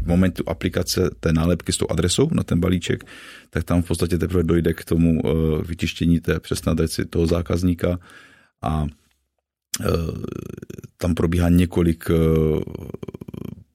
v 0.04 0.06
momentu 0.06 0.44
aplikace 0.46 1.10
té 1.20 1.32
nálepky 1.32 1.72
s 1.72 1.76
tou 1.76 1.86
adresou 1.90 2.28
na 2.32 2.42
ten 2.42 2.60
balíček, 2.60 3.04
tak 3.50 3.64
tam 3.64 3.82
v 3.82 3.86
podstatě 3.86 4.18
teprve 4.18 4.42
dojde 4.42 4.74
k 4.74 4.84
tomu 4.84 5.22
vytištění 5.68 6.20
té 6.20 6.40
přesné 6.40 6.72
adresy 6.72 7.04
toho 7.04 7.26
zákazníka 7.26 7.98
a 8.62 8.86
Eh, 9.80 9.86
tam 10.96 11.14
probíhá 11.14 11.48
několik 11.48 12.04
eh, 12.10 12.14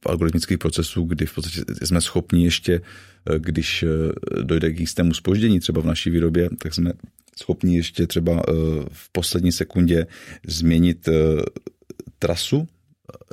algoritmických 0.05 0.57
procesů, 0.57 1.03
kdy 1.03 1.25
v 1.25 1.35
podstatě 1.35 1.61
jsme 1.85 2.01
schopni 2.01 2.43
ještě, 2.43 2.81
eh, 3.29 3.39
když 3.39 3.85
dojde 4.43 4.73
k 4.73 4.79
jistému 4.79 5.13
spoždění 5.13 5.59
třeba 5.59 5.81
v 5.81 5.85
naší 5.85 6.09
výrobě, 6.09 6.49
tak 6.59 6.73
jsme 6.73 6.93
schopni 7.39 7.77
ještě 7.77 8.07
třeba 8.07 8.43
v 8.91 9.11
poslední 9.11 9.51
sekundě 9.51 10.07
změnit 10.47 11.09
trasu 12.19 12.67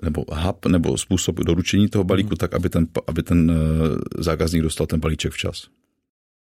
nebo 0.03 0.25
hub, 0.33 0.67
nebo 0.67 0.99
způsob 0.99 1.37
doručení 1.37 1.89
toho 1.89 2.05
balíku, 2.05 2.31
mm. 2.31 2.37
tak 2.37 2.55
aby 2.55 2.69
ten, 2.69 2.87
aby 3.07 3.23
ten 3.23 3.53
zákazník 4.19 4.63
dostal 4.63 4.87
ten 4.87 5.01
balíček 5.01 5.33
včas. 5.33 5.69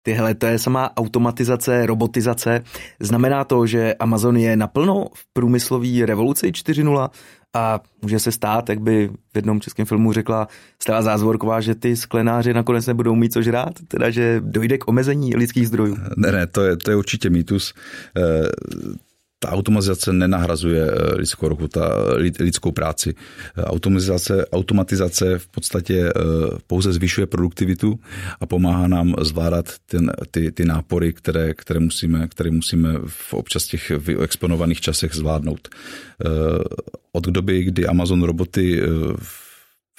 Tyhle, 0.03 0.35
to 0.35 0.45
je 0.45 0.59
samá 0.59 0.97
automatizace, 0.97 1.85
robotizace. 1.85 2.63
Znamená 2.99 3.43
to, 3.43 3.65
že 3.65 3.93
Amazon 3.93 4.37
je 4.37 4.55
naplno 4.55 5.05
v 5.13 5.25
průmyslové 5.33 6.05
revoluci 6.05 6.51
4.0 6.51 7.09
a 7.53 7.79
může 8.01 8.19
se 8.19 8.31
stát, 8.31 8.69
jak 8.69 8.81
by 8.81 9.09
v 9.33 9.35
jednom 9.35 9.61
českém 9.61 9.85
filmu 9.85 10.13
řekla 10.13 10.47
Stella 10.79 11.01
Zázvorková, 11.01 11.61
že 11.61 11.75
ty 11.75 11.95
sklenáři 11.95 12.53
nakonec 12.53 12.87
nebudou 12.87 13.15
mít 13.15 13.33
co 13.33 13.41
žrát, 13.41 13.73
teda 13.87 14.09
že 14.09 14.41
dojde 14.45 14.77
k 14.77 14.87
omezení 14.87 15.35
lidských 15.35 15.67
zdrojů. 15.67 15.97
Ne, 16.17 16.31
ne, 16.31 16.47
to 16.47 16.61
je, 16.61 16.77
to 16.77 16.91
je 16.91 16.97
určitě 16.97 17.29
mýtus. 17.29 17.73
Eh, 19.43 19.47
ta 19.47 19.49
automatizace 19.51 20.13
nenahrazuje 20.13 20.91
eh, 20.91 21.15
lidskou 21.15 21.47
ruku, 21.47 21.67
ta 21.67 21.89
lidskou 22.39 22.71
práci. 22.71 23.13
Eh, 23.57 23.63
automatizace, 23.63 24.45
automatizace 24.51 25.39
v 25.39 25.47
podstatě 25.47 26.09
eh, 26.09 26.11
pouze 26.67 26.93
zvyšuje 26.93 27.27
produktivitu 27.27 27.99
a 28.39 28.45
pomáhá 28.45 28.87
nám 28.87 29.15
zvládat 29.21 29.65
ten, 29.85 30.11
ty, 30.31 30.51
ty 30.51 30.65
nápory, 30.65 31.13
které, 31.13 31.53
které, 31.53 31.79
musíme, 31.79 32.27
které 32.27 32.51
musíme 32.51 32.93
v 33.05 33.33
občas 33.33 33.67
těch 33.67 33.91
exponovaných 34.23 34.81
časech 34.81 35.13
zvládnout. 35.13 35.69
Od 37.11 37.25
doby, 37.27 37.63
kdy 37.63 37.87
Amazon 37.87 38.23
roboty 38.23 38.81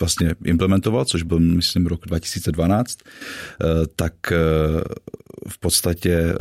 vlastně 0.01 0.35
implementoval, 0.45 1.05
což 1.05 1.23
byl, 1.23 1.39
myslím, 1.41 1.87
rok 1.87 2.07
2012, 2.07 2.99
tak 3.97 4.15
v 5.49 5.59
podstatě 5.59 6.13
eh, 6.13 6.35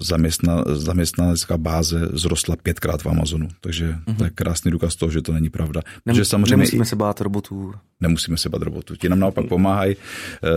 zaměstna, 0.00 0.64
zaměstnanecká 0.72 1.56
báze 1.56 2.08
zrostla 2.12 2.56
pětkrát 2.56 3.02
v 3.02 3.06
Amazonu. 3.06 3.48
Takže 3.60 3.88
uh-huh. 3.90 4.16
to 4.16 4.24
je 4.24 4.30
mhm. 4.30 4.34
krásný 4.34 4.70
důkaz 4.70 4.96
toho, 4.96 5.10
že 5.10 5.22
to 5.22 5.32
není 5.32 5.50
pravda. 5.50 5.80
Nem, 6.06 6.24
samozřejmě 6.24 6.56
nemusíme 6.56 6.84
se 6.84 6.96
bát 6.96 7.20
robotů. 7.20 7.74
Nemusíme 8.00 8.36
se 8.38 8.48
bát 8.48 8.62
robotů. 8.62 8.96
Ti 8.96 9.08
nám 9.08 9.18
naopak 9.18 9.46
pomáhají, 9.46 9.96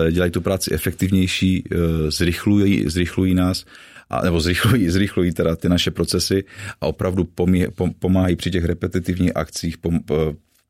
eh, 0.08 0.12
dělají 0.12 0.32
tu 0.32 0.42
práci 0.42 0.74
efektivnější, 0.74 1.64
eh, 1.72 1.78
zrychlují, 2.12 2.90
zrychlují 2.90 3.34
nás 3.34 3.66
a, 4.10 4.22
nebo 4.22 4.42
zrychlují, 4.42 4.90
zrychlují 4.98 5.32
teda 5.32 5.56
ty 5.56 5.70
naše 5.70 5.92
procesy 5.92 6.44
a 6.82 6.88
opravdu 6.88 7.24
pomí, 7.24 7.66
pomáhají 8.00 8.36
při 8.36 8.52
těch 8.52 8.66
repetitivních 8.66 9.36
akcích, 9.36 9.78
pom, 9.78 10.00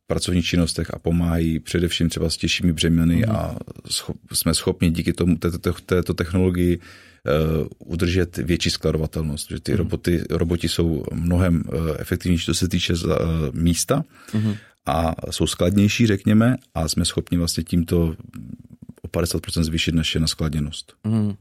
pracovních 0.09 0.45
činnostech 0.45 0.93
a 0.93 0.99
pomáhají 0.99 1.59
především 1.59 2.09
třeba 2.09 2.29
s 2.29 2.37
těžšími 2.37 2.73
břemeny 2.73 3.15
mm. 3.15 3.31
a 3.35 3.55
scho- 3.87 4.15
jsme 4.33 4.53
schopni 4.53 4.91
díky 4.91 5.13
tomu 5.13 5.37
této, 5.37 5.73
této 5.85 6.13
technologii 6.13 6.77
uh, 6.77 7.67
udržet 7.85 8.37
větší 8.37 8.69
skladovatelnost. 8.69 9.49
Že 9.49 9.59
ty 9.59 9.71
mm. 9.71 9.77
roboty, 9.77 10.23
roboti 10.29 10.69
jsou 10.69 11.03
mnohem 11.13 11.63
uh, 11.67 11.95
efektivnější, 11.99 12.45
co 12.45 12.53
se 12.53 12.67
týče 12.67 12.93
uh, 12.93 13.11
místa 13.53 14.03
mm. 14.33 14.53
a 14.85 15.31
jsou 15.31 15.47
skladnější, 15.47 16.07
řekněme, 16.07 16.55
a 16.75 16.87
jsme 16.87 17.05
schopni 17.05 17.37
vlastně 17.37 17.63
tímto 17.63 18.15
o 19.01 19.07
50% 19.07 19.63
zvýšit 19.63 19.95
naše 19.95 20.19
naskladněnost. 20.19 20.93
Mm. 21.03 21.33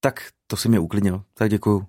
Tak 0.00 0.28
to 0.46 0.56
si 0.56 0.68
mě 0.68 0.78
uklidnil, 0.78 1.22
tak 1.34 1.50
děkuju. 1.50 1.86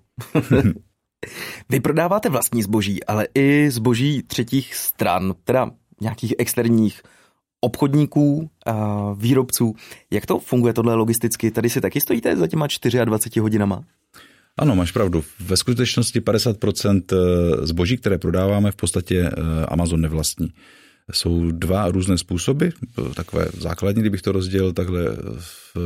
Vy 1.68 1.80
prodáváte 1.80 2.28
vlastní 2.28 2.62
zboží, 2.62 3.04
ale 3.04 3.28
i 3.34 3.70
zboží 3.70 4.22
třetích 4.22 4.74
stran, 4.74 5.34
teda 5.44 5.70
nějakých 6.00 6.34
externích 6.38 7.02
obchodníků, 7.60 8.50
výrobců. 9.16 9.74
Jak 10.10 10.26
to 10.26 10.38
funguje 10.38 10.72
tohle 10.72 10.94
logisticky? 10.94 11.50
Tady 11.50 11.70
si 11.70 11.80
taky 11.80 12.00
stojíte 12.00 12.36
za 12.36 12.46
těma 12.46 12.66
24 12.66 13.40
hodinama? 13.40 13.84
Ano, 14.58 14.76
máš 14.76 14.92
pravdu. 14.92 15.24
Ve 15.40 15.56
skutečnosti 15.56 16.20
50% 16.20 17.02
eh, 17.12 17.66
zboží, 17.66 17.96
které 17.96 18.18
prodáváme, 18.18 18.72
v 18.72 18.76
podstatě 18.76 19.20
eh, 19.20 19.66
Amazon 19.66 20.00
nevlastní. 20.00 20.48
Jsou 21.12 21.50
dva 21.50 21.88
různé 21.88 22.18
způsoby, 22.18 22.66
takové 23.14 23.46
základní, 23.58 24.00
kdybych 24.02 24.22
to 24.22 24.32
rozdělil 24.32 24.72
takhle 24.72 25.04
v 25.38 25.76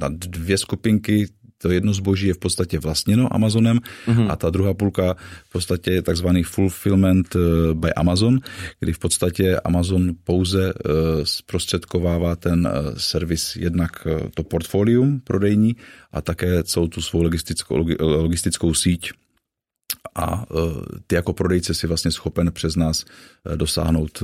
na 0.00 0.08
dvě 0.08 0.58
skupinky 0.58 1.28
to 1.62 1.70
jedno 1.70 1.92
zboží 1.94 2.26
je 2.26 2.34
v 2.34 2.38
podstatě 2.38 2.78
vlastněno 2.78 3.34
Amazonem 3.34 3.78
mm-hmm. 4.06 4.30
a 4.30 4.36
ta 4.36 4.50
druhá 4.50 4.74
půlka 4.74 5.16
v 5.44 5.52
podstatě 5.52 5.90
je 5.90 6.02
takzvaný 6.02 6.42
fulfillment 6.42 7.36
eh, 7.36 7.74
by 7.74 7.94
Amazon, 7.94 8.40
kdy 8.80 8.92
v 8.92 8.98
podstatě 8.98 9.60
Amazon 9.64 10.12
pouze 10.24 10.72
eh, 10.72 10.90
zprostředkovává 11.24 12.36
ten 12.36 12.68
eh, 12.68 12.94
servis 12.96 13.56
jednak 13.56 14.06
to 14.34 14.42
portfolium 14.42 15.20
prodejní 15.20 15.76
a 16.12 16.20
také 16.20 16.62
celou 16.64 16.88
tu 16.88 17.02
svou 17.02 17.22
logistickou, 17.22 17.86
logistickou 18.00 18.74
síť 18.74 19.12
a 20.14 20.46
ty 21.06 21.14
jako 21.14 21.32
prodejce 21.32 21.74
si 21.74 21.86
vlastně 21.86 22.10
schopen 22.10 22.52
přes 22.52 22.76
nás 22.76 23.04
dosáhnout 23.56 24.22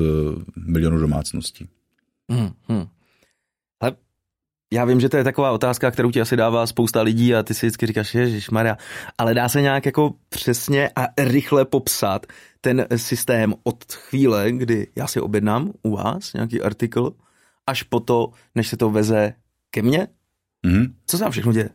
milionu 0.56 0.98
domácností. 0.98 1.68
Hmm, 2.30 2.50
hmm. 2.68 2.86
Já 4.72 4.84
vím, 4.84 5.00
že 5.00 5.08
to 5.08 5.16
je 5.16 5.24
taková 5.24 5.50
otázka, 5.50 5.90
kterou 5.90 6.10
ti 6.10 6.20
asi 6.20 6.36
dává 6.36 6.66
spousta 6.66 7.02
lidí 7.02 7.34
a 7.34 7.42
ty 7.42 7.54
si 7.54 7.66
vždycky 7.66 7.86
říkáš, 7.86 8.14
Ježíš 8.14 8.50
Maria, 8.50 8.76
ale 9.18 9.34
dá 9.34 9.48
se 9.48 9.62
nějak 9.62 9.86
jako 9.86 10.14
přesně 10.28 10.90
a 10.96 11.06
rychle 11.18 11.64
popsat 11.64 12.26
ten 12.60 12.86
systém 12.96 13.54
od 13.64 13.92
chvíle, 13.92 14.52
kdy 14.52 14.86
já 14.96 15.06
si 15.06 15.20
objednám 15.20 15.72
u 15.82 15.96
vás 15.96 16.32
nějaký 16.32 16.62
artikl, 16.62 17.12
až 17.66 17.82
po 17.82 18.00
to, 18.00 18.30
než 18.54 18.68
se 18.68 18.76
to 18.76 18.90
veze 18.90 19.32
ke 19.70 19.82
mně? 19.82 20.06
Mm-hmm. 20.66 20.92
Co 21.06 21.18
se 21.18 21.22
tam 21.22 21.32
všechno 21.32 21.52
děje? 21.52 21.70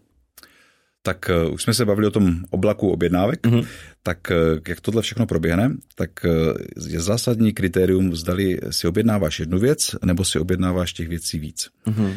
tak 1.04 1.30
uh, 1.46 1.54
už 1.54 1.64
jsme 1.64 1.74
se 1.74 1.86
bavili 1.86 2.08
o 2.08 2.12
tom 2.12 2.36
oblaku 2.50 2.92
objednávek, 2.92 3.42
mm-hmm. 3.42 3.68
tak 4.04 4.18
uh, 4.32 4.60
jak 4.68 4.82
tohle 4.82 5.02
všechno 5.02 5.26
proběhne, 5.26 5.72
tak 5.96 6.10
uh, 6.26 6.32
je 6.88 7.02
zásadní 7.02 7.54
kritérium, 7.54 8.16
zdali 8.16 8.60
si 8.70 8.88
objednáváš 8.88 9.40
jednu 9.40 9.60
věc, 9.60 9.96
nebo 10.06 10.26
si 10.26 10.40
objednáváš 10.40 10.94
těch 10.94 11.08
věcí 11.08 11.40
víc. 11.40 11.70
Mm-hmm. 11.88 12.14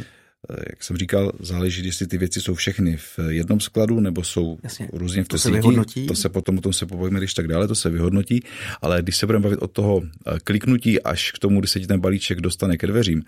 Eh, 0.51 0.57
jak 0.71 0.85
jsem 0.85 0.97
říkal, 0.97 1.33
záleží, 1.41 1.87
jestli 1.87 2.07
ty 2.07 2.19
věci 2.19 2.41
jsou 2.41 2.55
všechny 2.55 2.97
v 2.97 3.19
jednom 3.29 3.61
skladu 3.61 4.01
nebo 4.01 4.25
jsou 4.25 4.59
Jasně, 4.63 4.89
různě 4.93 5.25
v 5.25 5.39
se 5.39 5.51
vyhodnotí. 5.51 6.07
To 6.07 6.15
se 6.15 6.29
potom 6.29 6.59
o 6.59 6.61
tom 6.61 6.73
se 6.73 6.87
pobavíme, 6.87 7.21
když 7.21 7.35
tak 7.35 7.49
dále, 7.49 7.69
to 7.69 7.75
se 7.75 7.91
vyhodnotí. 7.91 8.43
Ale 8.83 9.03
když 9.03 9.17
se 9.17 9.27
budeme 9.27 9.43
bavit 9.43 9.59
od 9.63 9.73
toho 9.73 10.03
eh, 10.03 10.39
kliknutí 10.45 11.03
až 11.03 11.33
k 11.33 11.39
tomu, 11.39 11.61
kdy 11.61 11.69
se 11.69 11.81
ti 11.81 11.87
ten 11.87 12.01
balíček 12.01 12.41
dostane 12.41 12.77
ke 12.77 12.87
dveřím, 12.87 13.23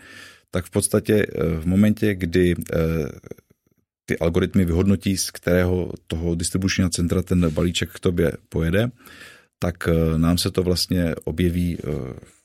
tak 0.50 0.64
v 0.64 0.70
podstatě 0.70 1.26
eh, 1.28 1.60
v 1.60 1.66
momentě, 1.66 2.14
kdy 2.14 2.54
ty 4.06 4.18
algoritmy 4.18 4.64
vyhodnotí, 4.64 5.16
z 5.16 5.30
kterého 5.30 5.92
toho 6.06 6.34
distribučního 6.34 6.90
centra 6.90 7.22
ten 7.22 7.50
balíček 7.50 7.90
k 7.90 8.00
tobě 8.00 8.32
pojede, 8.48 8.90
tak 9.58 9.88
nám 10.16 10.38
se 10.38 10.50
to 10.50 10.62
vlastně 10.62 11.14
objeví 11.24 11.78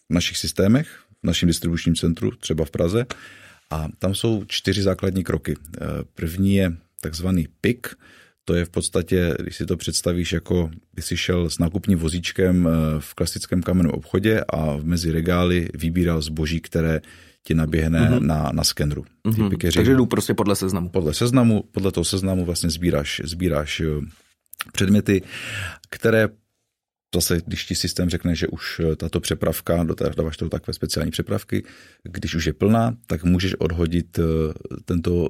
v 0.10 0.14
našich 0.14 0.38
systémech, 0.38 0.88
v 1.24 1.28
našem 1.28 1.48
distribučním 1.48 1.96
centru, 1.96 2.32
třeba 2.32 2.66
v 2.66 2.72
Praze, 2.72 3.06
a 3.72 3.88
tam 4.00 4.16
jsou 4.16 4.44
čtyři 4.48 4.82
základní 4.82 5.24
kroky. 5.24 5.56
Eh, 5.56 5.86
první 6.16 6.56
je 6.56 6.74
takzvaný 7.02 7.48
PIK, 7.62 7.96
to 8.46 8.54
je 8.56 8.66
v 8.66 8.70
podstatě, 8.70 9.36
když 9.40 9.56
si 9.56 9.66
to 9.66 9.78
představíš, 9.78 10.34
jako 10.34 10.72
by 10.94 11.02
si 11.02 11.18
šel 11.18 11.50
s 11.50 11.60
nákupním 11.60 12.00
vozíčkem 12.00 12.68
eh, 12.68 13.00
v 13.00 13.14
klasickém 13.14 13.62
kamenném 13.62 13.94
obchodě 13.94 14.44
a 14.54 14.78
mezi 14.84 15.12
regály 15.12 15.70
vybíral 15.74 16.22
zboží, 16.22 16.60
které 16.60 17.02
ti 17.44 17.54
naběhne 17.54 18.00
mm-hmm. 18.00 18.20
na, 18.20 18.50
na 18.54 18.64
skenru. 18.64 19.06
Mm-hmm. 19.28 19.50
Pikeři, 19.50 19.76
Takže 19.76 19.96
jdu 19.96 20.06
prostě 20.06 20.34
podle 20.34 20.56
seznamu. 20.56 20.90
Podle 20.90 21.14
seznamu, 21.14 21.64
podle 21.72 21.92
toho 21.92 22.06
seznamu 22.06 22.46
vlastně 22.46 22.70
sbíráš, 22.70 23.22
sbíráš 23.24 23.80
eh, 23.80 23.86
předměty, 24.74 25.22
které 25.90 26.30
Zase, 27.16 27.42
když 27.46 27.66
ti 27.66 27.76
systém 27.76 28.10
řekne, 28.10 28.36
že 28.36 28.48
už 28.48 28.80
eh, 28.80 28.96
tato 28.96 29.20
přepravka, 29.20 29.86
dáváš 30.18 30.38
to 30.38 30.50
takové 30.50 30.74
speciální 30.74 31.12
přepravky, 31.12 31.64
když 32.04 32.36
už 32.36 32.46
je 32.46 32.54
plná, 32.54 32.96
tak 33.08 33.24
můžeš 33.24 33.56
odhodit 33.60 34.20
eh, 34.20 34.24
tento, 34.86 35.28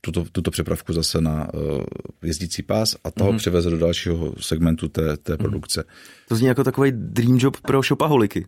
tuto, 0.00 0.24
tuto 0.32 0.50
přepravku 0.50 0.92
zase 0.92 1.20
na 1.20 1.48
eh, 1.54 2.26
jezdící 2.26 2.62
pás 2.62 2.96
a 3.04 3.10
toho 3.10 3.32
mm-hmm. 3.32 3.38
převeze 3.38 3.70
do 3.70 3.78
dalšího 3.78 4.34
segmentu 4.40 4.88
té, 4.88 5.16
té 5.16 5.32
mhm. 5.32 5.38
produkce. 5.38 5.84
To 6.28 6.36
zní 6.36 6.46
jako 6.46 6.64
takový 6.64 6.92
dream 6.94 7.38
job 7.38 7.60
pro 7.60 7.82
shopaholiky. 7.82 8.46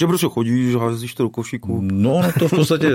Že 0.00 0.06
prostě 0.06 0.26
chodíš, 0.30 0.74
házíš 0.74 1.14
to 1.14 1.22
do 1.22 1.30
košíku. 1.30 1.80
No, 1.80 2.22
no 2.22 2.32
to 2.38 2.48
v 2.48 2.50
podstatě, 2.50 2.88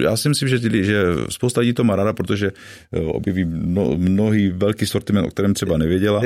já 0.00 0.16
si 0.16 0.28
myslím, 0.28 0.48
že, 0.48 0.84
že 0.84 1.04
spousta 1.28 1.60
lidí 1.60 1.72
to 1.72 1.84
má 1.84 1.96
ráda, 1.96 2.12
protože 2.12 2.52
eh, 2.92 3.00
objeví 3.00 3.44
mno, 3.44 3.96
mnohý 3.96 4.48
velký 4.48 4.86
sortiment, 4.86 5.26
o 5.26 5.30
kterém 5.30 5.54
třeba 5.54 5.78
nevěděla 5.78 6.22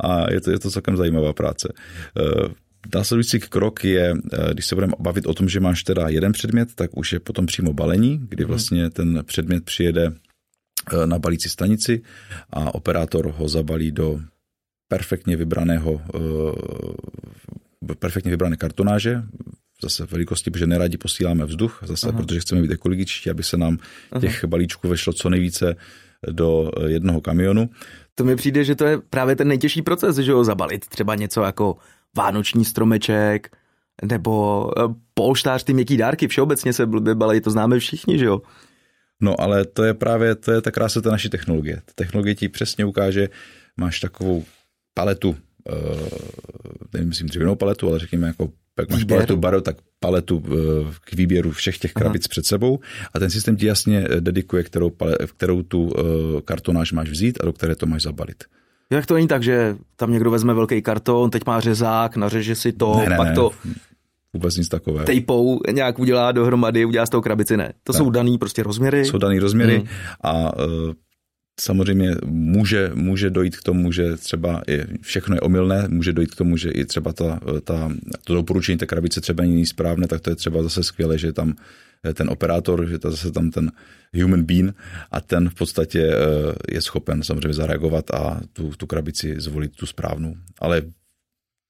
a 0.00 0.32
je 0.32 0.40
to, 0.40 0.50
je 0.50 0.58
to 0.58 0.70
celkem 0.70 0.96
zajímavá 0.96 1.32
práce. 1.32 1.72
Eh, 2.18 2.48
následující 2.94 3.40
krok 3.40 3.84
je, 3.84 4.14
eh, 4.32 4.52
když 4.52 4.66
se 4.66 4.74
budeme 4.74 4.92
bavit 4.98 5.26
o 5.26 5.34
tom, 5.34 5.48
že 5.48 5.60
máš 5.60 5.82
teda 5.82 6.08
jeden 6.08 6.32
předmět, 6.32 6.74
tak 6.74 6.96
už 6.96 7.12
je 7.12 7.20
potom 7.20 7.46
přímo 7.46 7.72
balení, 7.72 8.20
kdy 8.28 8.44
mhm. 8.44 8.48
vlastně 8.48 8.90
ten 8.90 9.22
předmět 9.24 9.64
přijede 9.64 10.12
na 11.04 11.18
balící 11.18 11.48
stanici 11.48 12.02
a 12.50 12.74
operátor 12.74 13.34
ho 13.36 13.48
zabalí 13.48 13.92
do 13.92 14.20
perfektně 14.88 15.36
vybraného 15.36 16.00
perfektně 17.98 18.30
vybrané 18.30 18.56
kartonáže, 18.56 19.22
zase 19.82 20.06
velikosti, 20.06 20.50
protože 20.50 20.66
neradi 20.66 20.98
posíláme 20.98 21.44
vzduch, 21.44 21.80
zase 21.86 22.08
Aha. 22.08 22.18
protože 22.18 22.40
chceme 22.40 22.62
být 22.62 22.70
ekologičtí, 22.70 23.30
aby 23.30 23.42
se 23.42 23.56
nám 23.56 23.78
Aha. 24.12 24.20
těch 24.20 24.44
balíčků 24.44 24.88
vešlo 24.88 25.12
co 25.12 25.30
nejvíce 25.30 25.76
do 26.30 26.70
jednoho 26.86 27.20
kamionu. 27.20 27.70
To 28.14 28.24
mi 28.24 28.36
přijde, 28.36 28.64
že 28.64 28.74
to 28.74 28.84
je 28.84 28.98
právě 29.10 29.36
ten 29.36 29.48
nejtěžší 29.48 29.82
proces, 29.82 30.16
že 30.16 30.30
jo, 30.30 30.44
zabalit 30.44 30.88
třeba 30.88 31.14
něco 31.14 31.42
jako 31.42 31.76
vánoční 32.16 32.64
stromeček, 32.64 33.56
nebo 34.02 34.70
eh, 34.78 34.94
polštář, 35.14 35.64
ty 35.64 35.74
měkký 35.74 35.96
dárky, 35.96 36.28
všeobecně 36.28 36.72
se 36.72 36.86
blbě 36.86 37.14
balí, 37.14 37.40
to 37.40 37.50
známe 37.50 37.78
všichni, 37.78 38.18
že 38.18 38.24
jo. 38.24 38.42
No 39.20 39.40
ale 39.40 39.64
to 39.64 39.84
je 39.84 39.94
právě, 39.94 40.34
to 40.34 40.52
je 40.52 40.60
ta 40.60 40.70
krása 40.70 41.00
té 41.00 41.08
naší 41.08 41.30
technologie. 41.30 41.76
Ta 41.84 41.92
technologie 41.94 42.34
ti 42.34 42.48
přesně 42.48 42.84
ukáže, 42.84 43.28
máš 43.76 44.00
takovou 44.00 44.44
paletu 44.94 45.36
Eh, 45.72 46.98
nemyslím 46.98 47.28
dřevěnou 47.28 47.54
paletu, 47.54 47.88
ale 47.88 47.98
řekněme 47.98 48.26
jako 48.26 48.48
jak 48.78 48.90
máš 48.90 49.04
paletu 49.04 49.36
baro, 49.36 49.60
tak 49.60 49.76
paletu 50.00 50.42
eh, 50.46 50.50
k 51.04 51.12
výběru 51.12 51.50
všech 51.50 51.78
těch 51.78 51.92
krabic 51.92 52.22
Aha. 52.24 52.28
před 52.30 52.46
sebou 52.46 52.78
a 53.14 53.18
ten 53.18 53.30
systém 53.30 53.56
ti 53.56 53.66
jasně 53.66 54.06
eh, 54.10 54.20
dedikuje, 54.20 54.62
kterou, 54.62 54.90
pale, 54.90 55.16
kterou 55.36 55.62
tu 55.62 55.92
kartonáž 56.44 56.92
máš 56.92 57.08
vzít 57.10 57.38
a 57.40 57.44
do 57.44 57.52
které 57.52 57.74
to 57.74 57.86
máš 57.86 58.02
zabalit. 58.02 58.44
Jak 58.90 59.06
to 59.06 59.14
není 59.14 59.28
tak, 59.28 59.42
že 59.42 59.76
tam 59.96 60.12
někdo 60.12 60.30
vezme 60.30 60.54
velký 60.54 60.82
karton, 60.82 61.30
teď 61.30 61.42
má 61.46 61.60
řezák, 61.60 62.16
nařeže 62.16 62.54
si 62.54 62.72
to, 62.72 62.96
ne, 62.98 63.08
ne, 63.08 63.16
pak 63.16 63.28
ne, 63.28 63.34
to 63.34 63.50
vůbec 64.32 64.56
nic 64.56 64.68
takového. 64.68 65.06
Tejpou 65.06 65.60
nějak 65.72 65.98
udělá 65.98 66.32
dohromady, 66.32 66.84
udělá 66.84 67.06
z 67.06 67.10
toho 67.10 67.22
krabici, 67.22 67.56
ne. 67.56 67.72
To 67.84 67.92
ne. 67.92 67.98
jsou 67.98 68.10
daný 68.10 68.38
prostě 68.38 68.62
rozměry. 68.62 69.04
Jsou 69.04 69.18
daný 69.18 69.38
rozměry 69.38 69.76
hmm. 69.76 69.86
a 70.24 70.52
Samozřejmě 71.60 72.14
může, 72.26 72.90
může 72.94 73.30
dojít 73.30 73.56
k 73.56 73.62
tomu, 73.62 73.92
že 73.92 74.16
třeba 74.16 74.62
je, 74.66 74.86
všechno 75.00 75.36
je 75.36 75.40
omylné, 75.40 75.88
může 75.88 76.12
dojít 76.12 76.34
k 76.34 76.36
tomu, 76.36 76.56
že 76.56 76.70
i 76.70 76.84
třeba 76.84 77.12
ta, 77.12 77.40
ta, 77.64 77.92
to 78.24 78.34
doporučení 78.34 78.78
té 78.78 78.86
krabice 78.86 79.20
třeba 79.20 79.42
není 79.42 79.66
správné, 79.66 80.06
tak 80.06 80.20
to 80.20 80.30
je 80.30 80.36
třeba 80.36 80.62
zase 80.62 80.82
skvělé, 80.82 81.18
že 81.18 81.32
tam 81.32 81.54
ten 82.14 82.30
operátor, 82.30 82.88
že 82.88 82.98
to 82.98 83.10
zase 83.10 83.32
tam 83.32 83.50
ten 83.50 83.72
human 84.14 84.42
being 84.42 84.76
a 85.10 85.20
ten 85.20 85.48
v 85.48 85.54
podstatě 85.54 86.00
eh, 86.00 86.74
je 86.74 86.82
schopen 86.82 87.22
samozřejmě 87.22 87.54
zareagovat 87.54 88.10
a 88.10 88.40
tu, 88.52 88.70
tu 88.76 88.86
krabici 88.86 89.34
zvolit 89.38 89.76
tu 89.76 89.86
správnou. 89.86 90.34
Ale 90.58 90.82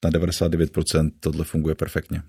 na 0.05 0.11
99% 0.11 1.11
tohle 1.20 1.44
funguje 1.44 1.74
perfektně. 1.74 2.22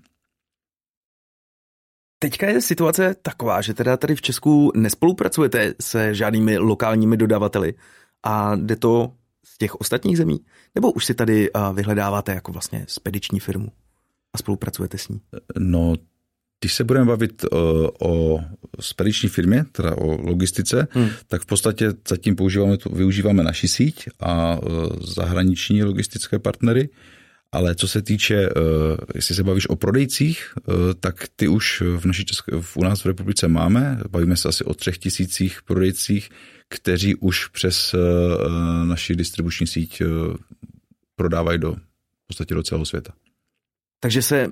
Teďka 2.22 2.48
je 2.48 2.60
situace 2.60 3.14
taková, 3.22 3.60
že 3.60 3.74
teda 3.74 3.96
tady 3.96 4.16
v 4.16 4.22
Česku 4.22 4.72
nespolupracujete 4.74 5.74
se 5.80 6.14
žádnými 6.14 6.58
lokálními 6.58 7.16
dodavateli 7.16 7.74
a 8.22 8.56
jde 8.56 8.76
to 8.76 9.12
z 9.44 9.58
těch 9.58 9.74
ostatních 9.74 10.16
zemí? 10.16 10.40
Nebo 10.74 10.92
už 10.92 11.04
si 11.04 11.14
tady 11.14 11.50
vyhledáváte 11.74 12.32
jako 12.32 12.52
vlastně 12.52 12.84
spediční 12.88 13.40
firmu 13.40 13.68
a 14.34 14.38
spolupracujete 14.38 14.98
s 14.98 15.08
ní? 15.08 15.20
No, 15.58 15.94
když 16.60 16.74
se 16.74 16.84
budeme 16.84 17.06
bavit 17.06 17.44
o, 17.52 17.90
o 18.00 18.40
spediční 18.80 19.28
firmě, 19.28 19.64
teda 19.72 19.96
o 19.96 20.22
logistice, 20.22 20.88
hmm. 20.90 21.08
tak 21.28 21.42
v 21.42 21.46
podstatě 21.46 21.92
zatím 22.08 22.36
používáme, 22.36 22.76
využíváme 22.92 23.42
naši 23.42 23.68
síť 23.68 24.08
a 24.20 24.58
zahraniční 25.00 25.82
logistické 25.82 26.38
partnery. 26.38 26.88
Ale 27.52 27.74
co 27.74 27.88
se 27.88 28.02
týče, 28.02 28.34
eh, 28.34 28.50
jestli 29.14 29.34
se 29.34 29.42
bavíš 29.42 29.68
o 29.68 29.76
prodejcích, 29.76 30.54
eh, 30.58 30.94
tak 31.00 31.28
ty 31.36 31.48
už 31.48 31.80
v 31.80 32.04
naší 32.04 32.24
České, 32.24 32.52
u 32.74 32.84
nás 32.84 33.04
v 33.04 33.06
republice 33.06 33.48
máme. 33.48 34.00
Bavíme 34.10 34.36
se 34.36 34.48
asi 34.48 34.64
o 34.64 34.74
třech 34.74 34.98
tisících 34.98 35.62
prodejcích, 35.62 36.30
kteří 36.68 37.14
už 37.14 37.46
přes 37.46 37.94
eh, 37.94 37.98
naši 38.84 39.16
distribuční 39.16 39.66
síť 39.66 40.02
prodávají 41.16 41.58
do, 41.58 41.74
v 41.74 42.26
podstatě 42.26 42.54
do 42.54 42.62
celého 42.62 42.84
světa. 42.84 43.12
Takže 44.00 44.22
se 44.22 44.48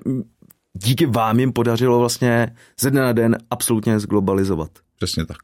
díky 0.73 1.05
vám 1.05 1.39
jim 1.39 1.53
podařilo 1.53 1.99
vlastně 1.99 2.55
ze 2.79 2.91
dne 2.91 3.01
na 3.01 3.13
den 3.13 3.37
absolutně 3.49 3.99
zglobalizovat. 3.99 4.71
Přesně 4.95 5.25
tak. 5.25 5.37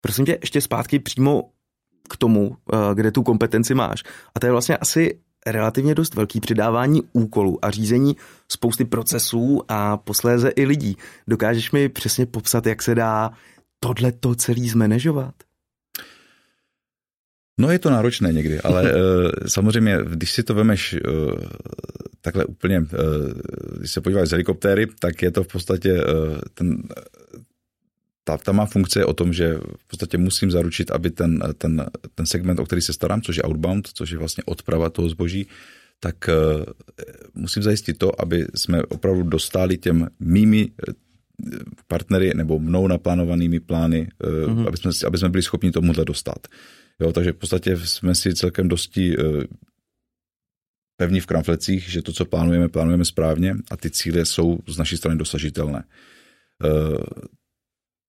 Prosím 0.00 0.24
tě, 0.24 0.38
ještě 0.40 0.60
zpátky 0.60 0.98
přímo 0.98 1.50
k 2.08 2.16
tomu, 2.16 2.56
kde 2.94 3.12
tu 3.12 3.22
kompetenci 3.22 3.74
máš. 3.74 4.02
A 4.34 4.40
to 4.40 4.46
je 4.46 4.52
vlastně 4.52 4.76
asi 4.76 5.20
relativně 5.46 5.94
dost 5.94 6.14
velký 6.14 6.40
přidávání 6.40 7.02
úkolů 7.12 7.64
a 7.64 7.70
řízení 7.70 8.16
spousty 8.48 8.84
procesů 8.84 9.62
a 9.68 9.96
posléze 9.96 10.48
i 10.48 10.66
lidí. 10.66 10.96
Dokážeš 11.28 11.72
mi 11.72 11.88
přesně 11.88 12.26
popsat, 12.26 12.66
jak 12.66 12.82
se 12.82 12.94
dá 12.94 13.30
tohle 13.80 14.12
to 14.12 14.34
celý 14.34 14.68
zmanežovat? 14.68 15.34
No 17.60 17.70
je 17.70 17.78
to 17.78 17.90
náročné 17.90 18.32
někdy, 18.32 18.60
ale 18.60 18.92
samozřejmě, 19.46 19.98
když 20.08 20.32
si 20.32 20.42
to 20.42 20.54
vemeš 20.54 20.96
takhle 22.20 22.44
úplně, 22.44 22.86
když 23.78 23.92
se 23.92 24.00
podíváš 24.00 24.28
z 24.28 24.30
helikoptéry, 24.30 24.86
tak 25.00 25.22
je 25.22 25.30
to 25.30 25.44
v 25.44 25.48
podstatě 25.48 26.00
ten 26.54 26.82
ta, 28.24 28.38
ta 28.38 28.52
má 28.52 28.66
funkce 28.66 29.04
o 29.04 29.12
tom, 29.12 29.32
že 29.32 29.58
v 29.78 29.86
podstatě 29.86 30.18
musím 30.18 30.50
zaručit, 30.50 30.90
aby 30.90 31.10
ten, 31.10 31.42
ten, 31.58 31.86
ten 32.14 32.26
segment, 32.26 32.58
o 32.58 32.64
který 32.64 32.82
se 32.82 32.92
starám, 32.92 33.22
což 33.22 33.36
je 33.36 33.42
outbound, 33.42 33.88
což 33.94 34.10
je 34.10 34.18
vlastně 34.18 34.44
odprava 34.44 34.90
toho 34.90 35.08
zboží, 35.08 35.46
tak 36.00 36.28
uh, 36.28 36.64
musím 37.34 37.62
zajistit 37.62 37.98
to, 37.98 38.20
aby 38.20 38.46
jsme 38.54 38.82
opravdu 38.82 39.22
dostali 39.22 39.78
těm 39.78 40.08
mými 40.20 40.70
eh, 40.88 40.92
partnery 41.86 42.32
nebo 42.34 42.58
mnou 42.58 42.86
naplánovanými 42.86 43.60
plány, 43.60 44.08
uh, 44.24 44.30
mm-hmm. 44.30 44.68
aby, 44.68 44.76
jsme, 44.76 44.90
aby 45.06 45.18
jsme 45.18 45.28
byli 45.28 45.42
schopni 45.42 45.70
tomuhle 45.70 46.04
dostat. 46.04 46.48
Jo, 47.00 47.12
takže 47.12 47.32
v 47.32 47.36
podstatě 47.36 47.76
jsme 47.76 48.14
si 48.14 48.34
celkem 48.34 48.68
dosti 48.68 49.18
uh, 49.18 49.42
pevní 50.96 51.20
v 51.20 51.26
kramflecích, 51.26 51.90
že 51.90 52.02
to, 52.02 52.12
co 52.12 52.24
plánujeme, 52.24 52.68
plánujeme 52.68 53.04
správně 53.04 53.56
a 53.70 53.76
ty 53.76 53.90
cíle 53.90 54.24
jsou 54.24 54.58
z 54.68 54.78
naší 54.78 54.96
strany 54.96 55.18
dosažitelné 55.18 55.84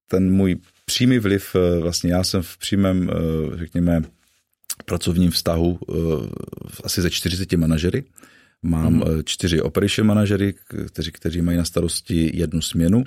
ten 0.08 0.32
můj 0.32 0.56
přímý 0.86 1.20
vliv, 1.20 1.56
eh, 1.56 1.80
vlastně 1.80 2.14
já 2.14 2.24
jsem 2.24 2.42
v 2.42 2.58
přímém, 2.58 3.10
eh, 3.10 3.58
řekněme, 3.58 4.02
pracovním 4.86 5.32
vztahu 5.32 5.80
eh, 5.90 5.94
asi 6.84 7.02
ze 7.02 7.10
40 7.10 7.58
manažery. 7.58 8.04
Mám 8.64 9.00
mm-hmm. 9.00 9.24
čtyři 9.26 9.62
operation 9.62 10.08
manažery, 10.08 10.54
kteří, 10.88 11.12
kteří 11.12 11.42
mají 11.42 11.58
na 11.58 11.66
starosti 11.66 12.32
jednu 12.34 12.62
směnu. 12.62 13.04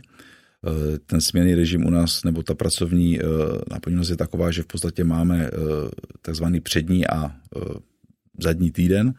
Ten 1.06 1.20
směný 1.20 1.54
režim 1.54 1.86
u 1.86 1.90
nás, 1.90 2.24
nebo 2.24 2.42
ta 2.42 2.54
pracovní 2.54 3.18
naplněnost 3.70 4.10
je 4.10 4.16
taková, 4.16 4.50
že 4.50 4.62
v 4.62 4.66
podstatě 4.66 5.04
máme 5.04 5.50
takzvaný 6.22 6.60
přední 6.60 7.06
a 7.06 7.32
zadní 8.38 8.70
týden. 8.70 9.14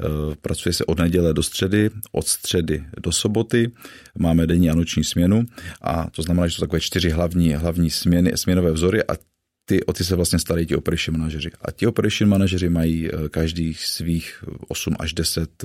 Eh, 0.00 0.36
pracuje 0.40 0.72
se 0.72 0.84
od 0.84 0.98
neděle 0.98 1.34
do 1.34 1.42
středy, 1.42 1.90
od 2.12 2.26
středy 2.26 2.84
do 3.00 3.12
soboty, 3.12 3.72
máme 4.18 4.46
denní 4.46 4.70
a 4.70 4.74
noční 4.74 5.04
směnu 5.04 5.44
a 5.82 6.10
to 6.10 6.22
znamená, 6.22 6.46
že 6.46 6.54
jsou 6.54 6.60
takové 6.60 6.80
čtyři 6.80 7.10
hlavní, 7.10 7.54
hlavní 7.54 7.90
směny, 7.90 8.32
směnové 8.34 8.72
vzory 8.72 9.04
a 9.04 9.16
ty, 9.64 9.84
o 9.84 9.92
ty 9.92 10.04
se 10.04 10.16
vlastně 10.16 10.38
starají 10.38 10.66
ti 10.66 10.76
operation 10.76 11.18
manažeři. 11.18 11.50
A 11.60 11.70
ti 11.70 11.86
operation 11.86 12.30
manažeři 12.30 12.68
mají 12.68 13.08
eh, 13.08 13.28
každý 13.28 13.74
svých 13.74 14.44
8 14.68 14.96
až 14.98 15.12
10 15.12 15.64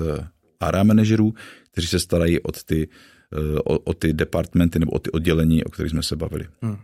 ARA 0.60 0.82
manažerů, 0.82 1.34
kteří 1.72 1.86
se 1.86 1.98
starají 1.98 2.40
od 2.40 2.64
ty, 2.64 2.88
eh, 3.32 3.58
o, 3.58 3.78
o 3.78 3.94
ty 3.94 4.12
departmenty 4.12 4.78
nebo 4.78 4.92
o 4.92 4.98
ty 4.98 5.10
oddělení, 5.10 5.64
o 5.64 5.70
kterých 5.70 5.90
jsme 5.90 6.02
se 6.02 6.16
bavili. 6.16 6.46
Hmm. 6.62 6.76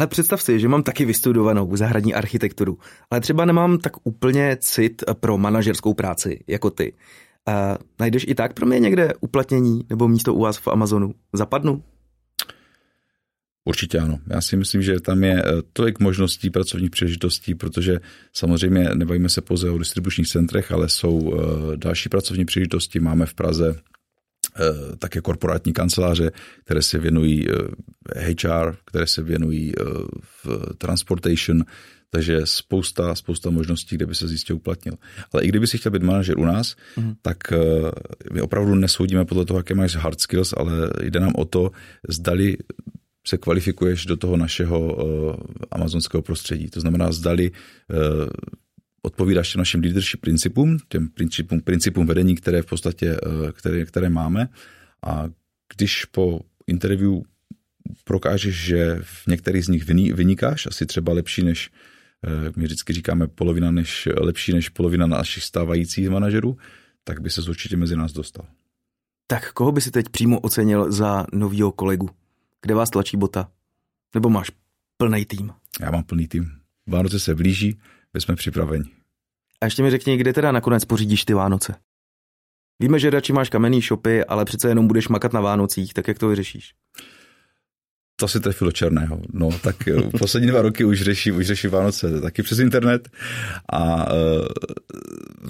Ale 0.00 0.06
představ 0.06 0.42
si, 0.42 0.60
že 0.60 0.68
mám 0.68 0.82
taky 0.82 1.04
vystudovanou 1.04 1.76
zahradní 1.76 2.14
architekturu, 2.14 2.78
ale 3.10 3.20
třeba 3.20 3.44
nemám 3.44 3.78
tak 3.78 3.92
úplně 4.04 4.56
cit 4.60 5.04
pro 5.20 5.38
manažerskou 5.38 5.94
práci 5.94 6.44
jako 6.46 6.70
ty. 6.70 6.92
A 7.46 7.78
najdeš 7.98 8.24
i 8.28 8.34
tak 8.34 8.54
pro 8.54 8.66
mě 8.66 8.78
někde 8.78 9.12
uplatnění 9.20 9.80
nebo 9.90 10.08
místo 10.08 10.34
u 10.34 10.40
vás 10.40 10.58
v 10.58 10.68
Amazonu? 10.68 11.14
Zapadnu? 11.32 11.82
Určitě 13.64 13.98
ano. 13.98 14.18
Já 14.26 14.40
si 14.40 14.56
myslím, 14.56 14.82
že 14.82 15.00
tam 15.00 15.24
je 15.24 15.42
eh, 15.42 15.62
tolik 15.72 16.00
možností 16.00 16.50
pracovních 16.50 16.90
příležitostí, 16.90 17.54
protože 17.54 18.00
samozřejmě 18.32 18.88
nebavíme 18.94 19.28
se 19.28 19.40
pouze 19.40 19.70
o 19.70 19.78
distribučních 19.78 20.28
centrech, 20.28 20.72
ale 20.72 20.88
jsou 20.88 21.34
eh, 21.34 21.76
další 21.76 22.08
pracovní 22.08 22.44
příležitosti. 22.44 23.00
Máme 23.00 23.26
v 23.26 23.34
Praze 23.34 23.80
také 24.98 25.20
korporátní 25.20 25.72
kanceláře, 25.72 26.30
které 26.64 26.82
se 26.82 26.98
věnují 26.98 27.46
HR, 28.14 28.68
eh, 28.68 28.76
které 28.84 29.06
se 29.06 29.22
věnují 29.22 29.72
eh, 29.78 29.84
v 30.44 30.74
transportation, 30.78 31.64
takže 32.10 32.40
spousta, 32.44 33.14
spousta 33.14 33.50
možností, 33.50 33.96
kde 33.96 34.06
by 34.06 34.14
se 34.14 34.28
zjistě 34.28 34.54
uplatnil. 34.54 34.94
Ale 35.32 35.42
i 35.42 35.48
kdyby 35.48 35.66
si 35.66 35.78
chtěl 35.78 35.92
být 35.92 36.02
manažer 36.02 36.38
u 36.38 36.44
nás, 36.44 36.76
mm. 36.96 37.14
tak 37.22 37.36
my 38.32 38.40
opravdu 38.40 38.74
nesoudíme 38.74 39.24
podle 39.24 39.44
toho, 39.44 39.58
jaké 39.58 39.74
máš 39.74 39.96
hard 39.96 40.20
skills, 40.20 40.54
ale 40.56 40.90
jde 41.02 41.20
nám 41.20 41.32
o 41.36 41.44
to, 41.44 41.70
zdali 42.08 42.56
se 43.26 43.38
kvalifikuješ 43.38 44.06
do 44.06 44.16
toho 44.16 44.36
našeho 44.36 44.96
amazonského 45.70 46.22
prostředí. 46.22 46.70
To 46.70 46.80
znamená, 46.80 47.12
zdali 47.12 47.50
odpovídáš 49.02 49.52
těm 49.52 49.58
našim 49.58 49.80
leadership 49.80 50.20
principům, 50.20 50.78
těm 50.88 51.08
principům, 51.08 51.60
principům 51.60 52.06
vedení, 52.06 52.34
které 52.34 52.62
v 52.62 52.66
podstatě, 52.66 53.16
eh, 53.26 53.52
které, 53.52 53.84
které 53.84 54.08
máme. 54.10 54.48
A 55.06 55.28
když 55.76 56.04
po 56.04 56.40
interview 56.66 57.20
prokážeš, 58.04 58.54
že 58.54 58.98
v 59.02 59.26
některých 59.26 59.64
z 59.64 59.68
nich 59.68 59.84
vynikáš, 60.14 60.66
asi 60.66 60.86
třeba 60.86 61.12
lepší 61.12 61.42
než, 61.42 61.70
eh, 62.24 62.52
my 62.56 62.64
vždycky 62.64 62.92
říkáme 62.92 63.26
polovina 63.26 63.70
než, 63.70 64.08
lepší 64.16 64.52
než 64.52 64.68
polovina 64.68 65.06
našich 65.06 65.44
stávajících 65.44 66.08
manažerů, 66.10 66.58
tak 67.04 67.20
by 67.20 67.30
se 67.30 67.50
určitě 67.50 67.76
mezi 67.76 67.96
nás 67.96 68.12
dostal. 68.12 68.46
Tak 69.26 69.52
koho 69.52 69.72
by 69.72 69.80
si 69.80 69.90
teď 69.90 70.08
přímo 70.08 70.40
ocenil 70.40 70.92
za 70.92 71.26
novýho 71.32 71.72
kolegu? 71.72 72.10
Kde 72.62 72.74
vás 72.74 72.90
tlačí 72.90 73.16
bota? 73.16 73.50
Nebo 74.14 74.28
máš 74.30 74.50
plný 74.96 75.24
tým? 75.24 75.52
Já 75.80 75.90
mám 75.90 76.04
plný 76.04 76.28
tým. 76.28 76.50
Vánoce 76.86 77.20
se 77.20 77.34
blíží, 77.34 77.78
my 78.14 78.20
jsme 78.20 78.36
připraveni. 78.36 78.84
A 79.60 79.64
ještě 79.64 79.82
mi 79.82 79.90
řekni, 79.90 80.16
kde 80.16 80.32
teda 80.32 80.52
nakonec 80.52 80.84
pořídíš 80.84 81.24
ty 81.24 81.34
Vánoce? 81.34 81.74
Víme, 82.80 82.98
že 82.98 83.10
radši 83.10 83.32
máš 83.32 83.48
kamenný 83.48 83.80
shopy, 83.80 84.24
ale 84.24 84.44
přece 84.44 84.68
jenom 84.68 84.86
budeš 84.86 85.08
makat 85.08 85.32
na 85.32 85.40
Vánocích, 85.40 85.94
tak 85.94 86.08
jak 86.08 86.18
to 86.18 86.28
vyřešíš? 86.28 86.74
To 88.16 88.28
si 88.28 88.40
trefilo 88.40 88.72
černého. 88.72 89.22
No, 89.32 89.50
tak 89.62 89.88
eh, 89.88 90.18
poslední 90.18 90.48
dva 90.48 90.62
roky 90.62 90.84
už 90.84 91.02
řeším, 91.02 91.36
už 91.36 91.46
řeším 91.46 91.70
Vánoce 91.70 92.20
taky 92.20 92.42
přes 92.42 92.58
internet 92.58 93.08
a 93.72 94.12
uh, 94.12 94.46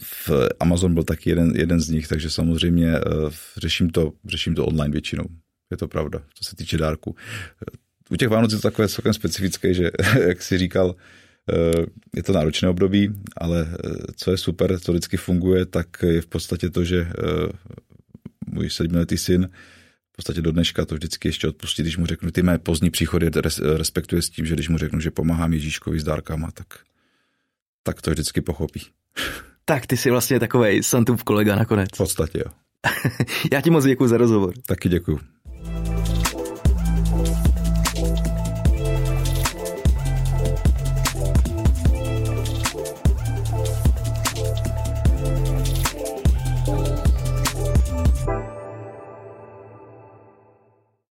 v 0.03 0.31
Amazon 0.61 0.95
byl 0.95 1.03
taky 1.03 1.31
jeden, 1.31 1.53
jeden 1.57 1.81
z 1.81 1.89
nich, 1.89 2.09
takže 2.09 2.31
samozřejmě 2.31 2.93
uh, 2.93 3.31
řeším, 3.57 3.91
to, 3.91 4.13
řeším 4.25 4.55
to 4.55 4.67
online 4.67 4.93
většinou. 4.93 5.25
Je 5.71 5.77
to 5.77 5.89
pravda, 5.89 6.23
co 6.35 6.45
se 6.45 6.57
týče 6.57 6.79
dárku. 6.79 7.17
U 8.11 8.17
těch 8.17 8.29
Vánoc 8.29 8.53
je 8.53 8.59
to 8.59 8.63
takové 8.63 8.89
celkem 8.89 9.13
specifické, 9.13 9.75
že, 9.75 9.91
jak 10.27 10.43
si 10.43 10.59
říkal, 10.59 10.95
Eh, 10.95 10.97
je 12.17 12.23
to 12.23 12.33
náročné 12.33 12.69
období, 12.69 13.11
ale 13.37 13.69
eh, 13.73 13.91
co 14.17 14.31
je 14.31 14.37
super, 14.37 14.81
co 14.81 14.93
vždycky 14.93 15.17
funguje, 15.17 15.67
tak 15.67 15.87
je 16.03 16.21
v 16.21 16.27
podstatě 16.27 16.71
to, 16.71 16.85
že 16.85 17.01
eh, 17.01 17.49
můj 18.47 18.71
sedmiletý 18.71 19.19
syn 19.19 19.49
v 20.13 20.17
podstatě 20.17 20.43
do 20.43 20.53
dneška 20.53 20.85
to 20.85 20.95
vždycky 20.95 21.29
ještě 21.29 21.49
odpustí, 21.49 21.83
když 21.83 21.97
mu 21.97 22.07
řeknu, 22.07 22.31
ty 22.31 22.43
mé 22.43 22.59
pozdní 22.59 22.91
příchody 22.91 23.31
respektuje 23.77 24.23
s 24.23 24.31
tím, 24.31 24.47
že 24.47 24.55
když 24.55 24.69
mu 24.69 24.79
řeknu, 24.79 25.01
že 25.01 25.11
pomáhám 25.11 25.53
Ježíškovi 25.53 26.01
s 26.01 26.05
dárkama, 26.05 26.51
tak, 26.51 26.67
tak 27.83 28.03
to 28.03 28.11
vždycky 28.11 28.41
pochopí. 28.41 28.81
Tak 29.65 29.87
ty 29.87 29.97
jsi 29.97 30.11
vlastně 30.11 30.41
takovej 30.41 30.83
Santův 30.83 31.25
kolega 31.25 31.57
nakonec. 31.57 31.89
V 31.95 31.97
podstatě 31.97 32.39
jo. 32.39 32.53
Já 33.53 33.61
ti 33.61 33.71
moc 33.71 33.85
děkuji 33.85 34.09
za 34.09 34.17
rozhovor. 34.17 34.55
Taky 34.67 34.89
děkuji. 34.89 35.21